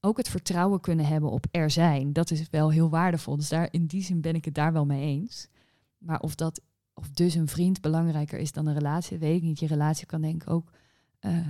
[0.00, 2.12] ook het vertrouwen kunnen hebben op er zijn.
[2.12, 3.36] Dat is wel heel waardevol.
[3.36, 5.48] Dus daar, in die zin ben ik het daar wel mee eens.
[5.98, 6.60] Maar of dat
[6.98, 9.58] of dus een vriend belangrijker is dan een relatie, weet ik niet.
[9.58, 10.70] Je relatie kan denk ik ook
[11.18, 11.48] eh,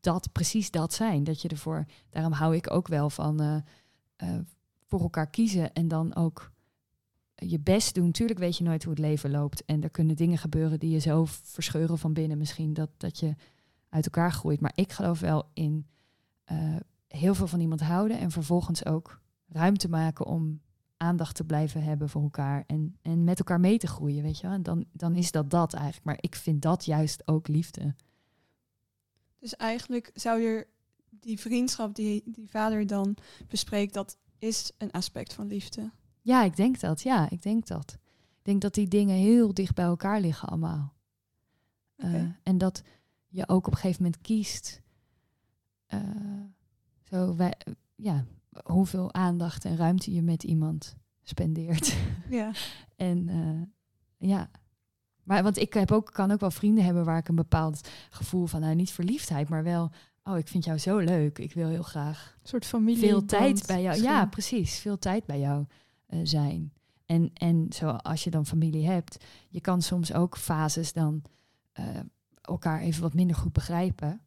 [0.00, 1.24] dat precies dat zijn.
[1.24, 1.86] Dat je ervoor.
[2.10, 3.56] Daarom hou ik ook wel van eh,
[4.16, 4.40] eh,
[4.86, 6.52] voor elkaar kiezen en dan ook
[7.34, 8.12] je best doen.
[8.12, 9.64] Tuurlijk weet je nooit hoe het leven loopt.
[9.64, 12.38] En er kunnen dingen gebeuren die je zo verscheuren van binnen.
[12.38, 13.34] Misschien dat, dat je
[13.88, 14.60] uit elkaar groeit.
[14.60, 15.86] Maar ik geloof wel in
[17.08, 18.18] heel veel van iemand houden.
[18.18, 20.60] En vervolgens ook ruimte maken om
[20.96, 22.64] aandacht te blijven hebben voor elkaar.
[22.66, 24.56] En, en met elkaar mee te groeien, weet je wel.
[24.56, 26.04] En dan, dan is dat dat eigenlijk.
[26.04, 27.94] Maar ik vind dat juist ook liefde.
[29.38, 30.66] Dus eigenlijk zou je
[31.10, 33.16] die vriendschap die die vader dan
[33.48, 35.90] bespreekt, dat is een aspect van liefde.
[36.20, 37.02] Ja, ik denk dat.
[37.02, 37.98] Ja, ik denk dat.
[38.38, 40.94] Ik denk dat die dingen heel dicht bij elkaar liggen allemaal.
[41.96, 42.82] Eh, en dat
[43.28, 44.82] je ook op een gegeven moment kiest.
[45.86, 46.00] eh,
[47.10, 47.54] zo wij,
[47.94, 48.24] ja,
[48.64, 51.96] hoeveel aandacht en ruimte je met iemand spendeert.
[52.30, 52.52] Ja.
[52.96, 54.50] en eh, ja.
[55.22, 58.46] Maar want ik heb ook, kan ook wel vrienden hebben waar ik een bepaald gevoel
[58.46, 59.90] van, nou niet verliefdheid, maar wel,
[60.24, 61.38] oh, ik vind jou zo leuk.
[61.38, 63.08] Ik wil heel graag Een soort familie.
[63.08, 64.02] veel tijd bij jou.
[64.02, 64.78] Ja, precies.
[64.78, 65.64] Veel tijd bij jou
[66.06, 66.72] eh, zijn.
[67.06, 71.22] En, en zo als je dan familie hebt, je kan soms ook fases dan
[71.72, 71.84] eh,
[72.40, 74.20] elkaar even wat minder goed begrijpen.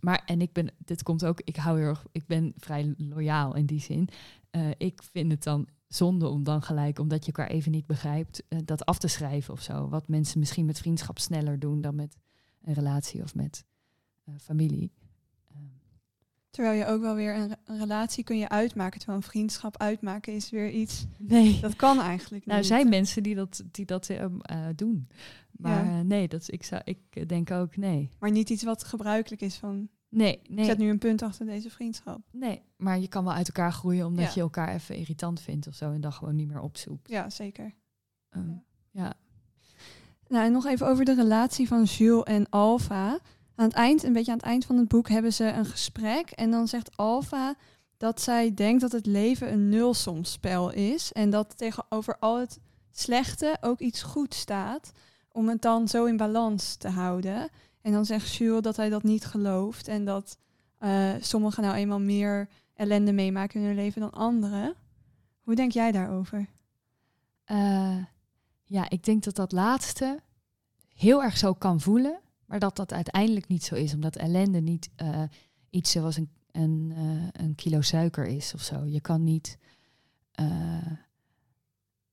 [0.00, 3.54] Maar en ik ben, dit komt ook, ik hou heel erg, ik ben vrij loyaal
[3.56, 4.08] in die zin.
[4.50, 8.42] Eh, ik vind het dan zonde om dan gelijk, omdat je elkaar even niet begrijpt,
[8.48, 9.88] eh, dat af te schrijven of zo.
[9.88, 12.16] Wat mensen misschien met vriendschap sneller doen dan met
[12.62, 13.64] een relatie of met
[14.24, 14.92] eh, familie.
[16.50, 18.98] Terwijl je ook wel weer een, re- een relatie kun je uitmaken.
[18.98, 21.06] Terwijl een vriendschap uitmaken is weer iets.
[21.18, 21.60] nee.
[21.60, 22.72] Dat kan eigenlijk Nou, er niet.
[22.72, 25.08] zijn mensen die dat, die dat ehm, eh, doen.
[25.60, 25.98] Maar Ja.
[25.98, 28.10] eh, nee, dat, ik, zou, ik eh, denk ook nee.
[28.18, 29.88] Maar niet iets wat gebruikelijk is van.
[30.08, 32.20] Nee, Ik nee, zet nu een punt achter deze vriendschap.
[32.32, 32.62] nee.
[32.76, 34.30] Maar je kan wel uit elkaar groeien omdat Ja.
[34.34, 35.92] je elkaar even irritant vindt of zo.
[35.92, 37.08] En dan gewoon niet meer opzoekt.
[37.08, 37.74] Ja, zeker.
[38.30, 38.50] Ehm,
[38.90, 39.12] ja.
[40.28, 43.18] Nou, en nog even over de relatie van Jules en Alpha.
[43.54, 46.30] Aan het eind, een beetje aan het eind van het boek, hebben ze een gesprek.
[46.30, 47.54] En dan zegt Alpha
[47.96, 51.12] dat zij denkt dat het leven een nulsomspel is.
[51.12, 52.58] En dat tegenover al het
[52.90, 54.92] slechte ook iets goed staat.
[55.32, 57.48] Om het dan zo in balans te houden.
[57.80, 59.88] En dan zegt Jules dat hij dat niet gelooft.
[59.88, 60.38] En dat
[60.78, 64.74] eh, sommigen nou eenmaal meer ellende meemaken in hun leven dan anderen.
[65.40, 66.46] Hoe denk jij daarover?
[67.44, 67.96] Eh,
[68.64, 70.20] ja, ik denk dat dat laatste
[70.94, 72.20] heel erg zo kan voelen.
[72.46, 73.94] Maar dat dat uiteindelijk niet zo is.
[73.94, 75.22] Omdat ellende niet eh,
[75.70, 76.94] iets zoals een, een,
[77.32, 78.84] een kilo suiker is of zo.
[78.84, 79.58] Je kan niet...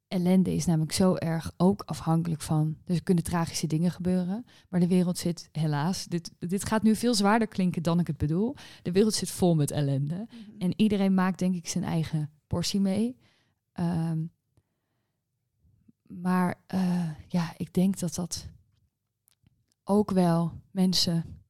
[0.07, 2.77] ellende is namelijk zo erg ook afhankelijk van.
[2.83, 4.45] Dus er kunnen tragische dingen gebeuren.
[4.69, 6.05] Maar de wereld zit helaas.
[6.05, 8.55] Dit, dit gaat nu veel zwaarder klinken dan ik het bedoel.
[8.81, 10.27] De wereld zit vol met ellende.
[10.57, 13.17] En iedereen maakt denk ik zijn eigen portie mee.
[13.71, 14.25] Ehm,
[16.01, 18.49] maar eh, ja, ik denk dat dat
[19.83, 21.41] ook wel mensen.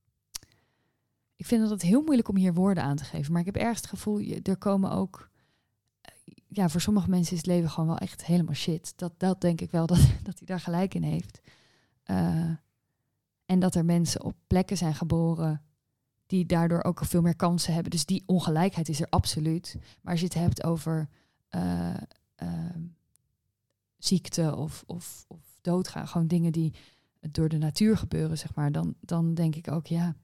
[1.35, 3.31] Ik vind dat het heel moeilijk om hier woorden aan te geven.
[3.31, 5.29] Maar ik heb ergens het gevoel, er komen ook.
[6.47, 8.93] Ja, voor sommige mensen is het leven gewoon wel echt helemaal shit.
[8.95, 11.41] Dat, dat denk ik wel dat, dat hij daar gelijk in heeft.
[12.03, 12.49] Eh,
[13.45, 15.61] en dat er mensen op plekken zijn geboren
[16.25, 17.91] die daardoor ook veel meer kansen hebben.
[17.91, 19.77] Dus die ongelijkheid is er absoluut.
[20.01, 21.09] Maar als je het hebt over
[21.47, 21.93] eh,
[22.35, 22.81] ehm,
[23.97, 26.73] ziekte of, of, of doodgaan, gewoon dingen die
[27.31, 30.15] door de natuur gebeuren, zeg maar, dan, dan denk ik ook, ja.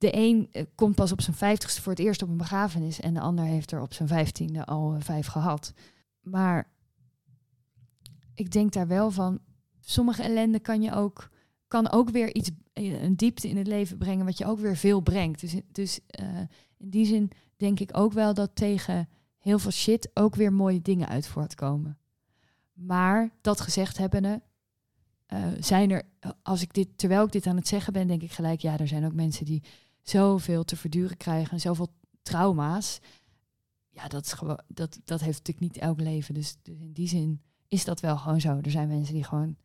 [0.00, 3.14] De een eh, komt pas op zijn vijftigste voor het eerst op een begrafenis en
[3.14, 5.72] de ander heeft er op zijn vijftiende al eh, vijf gehad.
[6.20, 6.68] Maar
[8.34, 9.38] ik denk daar wel van,
[9.80, 11.30] sommige ellende kan je ook,
[11.68, 14.76] kan ook weer iets, eh, een diepte in het leven brengen, wat je ook weer
[14.76, 15.40] veel brengt.
[15.40, 16.00] Dus, dus
[16.76, 20.82] in die zin denk ik ook wel dat tegen heel veel shit ook weer mooie
[20.82, 21.98] dingen uit voortkomen.
[22.72, 24.42] Maar dat gezegd hebbende,
[25.30, 26.02] eh, zijn er,
[26.42, 28.88] als ik dit, terwijl ik dit aan het zeggen ben, denk ik gelijk, ja, er
[28.88, 29.62] zijn ook mensen die
[30.02, 31.92] zoveel te verduren krijgen en zoveel
[32.22, 32.98] trauma's.
[33.88, 36.34] Ja, dat, is gewoon, dat, dat heeft natuurlijk niet elk leven.
[36.34, 38.58] Dus, dus in die zin is dat wel gewoon zo.
[38.62, 39.56] Er zijn mensen die gewoon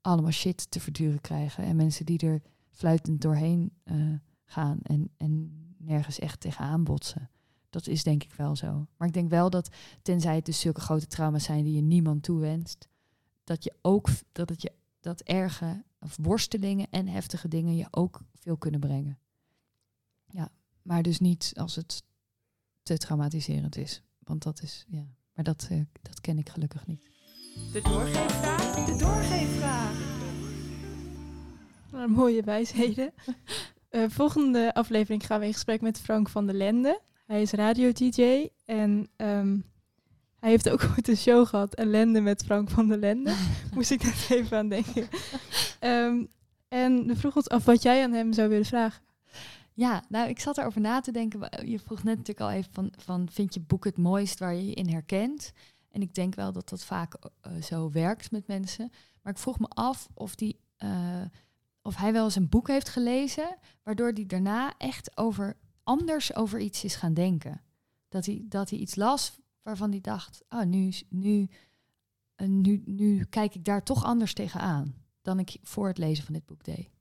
[0.00, 1.64] allemaal shit te verduren krijgen.
[1.64, 3.96] En mensen die er fluitend doorheen eh,
[4.44, 7.30] gaan en, en nergens echt tegenaan botsen.
[7.70, 8.86] Dat is denk ik wel zo.
[8.96, 9.68] Maar ik denk wel dat,
[10.02, 12.88] tenzij het dus zulke grote trauma's zijn die je niemand toewenst,
[13.44, 18.20] dat je ook dat het je dat erge of worstelingen en heftige dingen je ook
[18.34, 19.18] veel kunnen brengen.
[20.34, 20.48] Ja,
[20.82, 22.02] maar dus niet als het
[22.82, 24.02] te traumatiserend is.
[24.18, 25.06] Want dat is, ja.
[25.34, 27.02] Maar dat, eh, dat ken ik gelukkig niet.
[27.72, 28.84] De doorgeefvraag.
[28.84, 29.92] De doorgeefvraag.
[31.92, 33.12] Nou, mooie wijsheden.
[33.94, 37.00] Eh, volgende aflevering gaan we in gesprek met Frank van der Lende.
[37.26, 39.58] Hij is radio-dj en ehm,
[40.40, 43.34] hij heeft ook ooit een show gehad, Ellende met Frank van der Lende.
[43.74, 45.08] Moest ik net even aan denken.
[45.80, 46.24] Ehm,
[46.68, 49.02] en we vroegen ons af wat jij aan hem zou willen vragen.
[49.76, 51.68] Ja, nou, ik zat erover na te denken.
[51.68, 54.66] Je vroeg net natuurlijk al even van, van vind je boek het mooist waar je
[54.66, 55.52] je in herkent?
[55.90, 58.90] En ik denk wel dat dat vaak eh, zo werkt met mensen.
[59.22, 61.24] Maar ik vroeg me af of, die, eh,
[61.82, 66.60] of hij wel eens een boek heeft gelezen, waardoor hij daarna echt over anders over
[66.60, 67.60] iets is gaan denken.
[68.08, 71.48] Dat hij, dat hij iets las waarvan hij dacht, oh, nu, nu,
[72.34, 76.34] eh, nu, nu kijk ik daar toch anders tegenaan dan ik voor het lezen van
[76.34, 76.93] dit boek deed.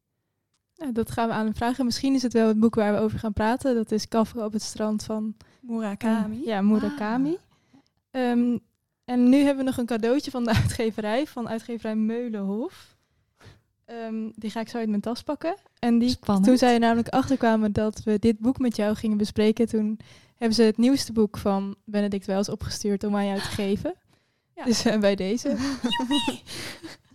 [0.75, 1.85] Nou, dat gaan we aan hem vragen.
[1.85, 3.75] Misschien is het wel het boek waar we over gaan praten.
[3.75, 6.39] Dat is Kafka op het strand van Murakami.
[6.39, 7.37] Eh, ja, Murakami.
[8.11, 8.57] Ehm,
[9.05, 12.95] en nu hebben we nog een cadeautje van de uitgeverij, van uitgeverij Meulenhof.
[13.85, 15.55] Ehm, die ga ik zo uit mijn tas pakken.
[15.79, 16.47] En die, Spannend.
[16.47, 19.99] toen zij er namelijk achterkwamen dat we dit boek met jou gingen bespreken, toen
[20.37, 23.93] hebben ze het nieuwste boek van Benedict Wells opgestuurd om aan jou te geven.
[24.55, 24.63] Ja.
[24.63, 25.55] Dus eh, bij deze.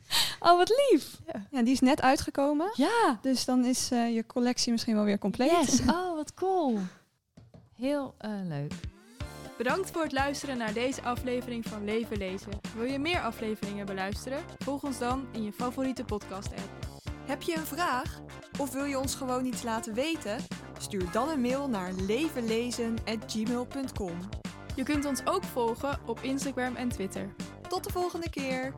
[0.40, 1.18] Oh, wat lief.
[1.50, 2.70] Ja, die is net uitgekomen.
[2.74, 3.18] Ja.
[3.22, 5.50] Dus dan is eh, je collectie misschien wel weer compleet.
[5.50, 5.80] Yes.
[5.96, 6.78] Oh, wat cool.
[7.76, 8.72] Heel eh, leuk.
[9.56, 12.52] Bedankt voor het luisteren naar deze aflevering van Leven Lezen.
[12.76, 14.44] Wil je meer afleveringen beluisteren?
[14.58, 16.86] Volg ons dan in je favoriete podcast-app.
[17.26, 18.20] Heb je een vraag?
[18.58, 20.36] Of wil je ons gewoon iets laten weten?
[20.78, 24.18] Stuur dan een mail naar levenlezen.gmail.com.
[24.74, 27.34] Je kunt ons ook volgen op Instagram en Twitter.
[27.68, 28.74] Tot de volgende keer!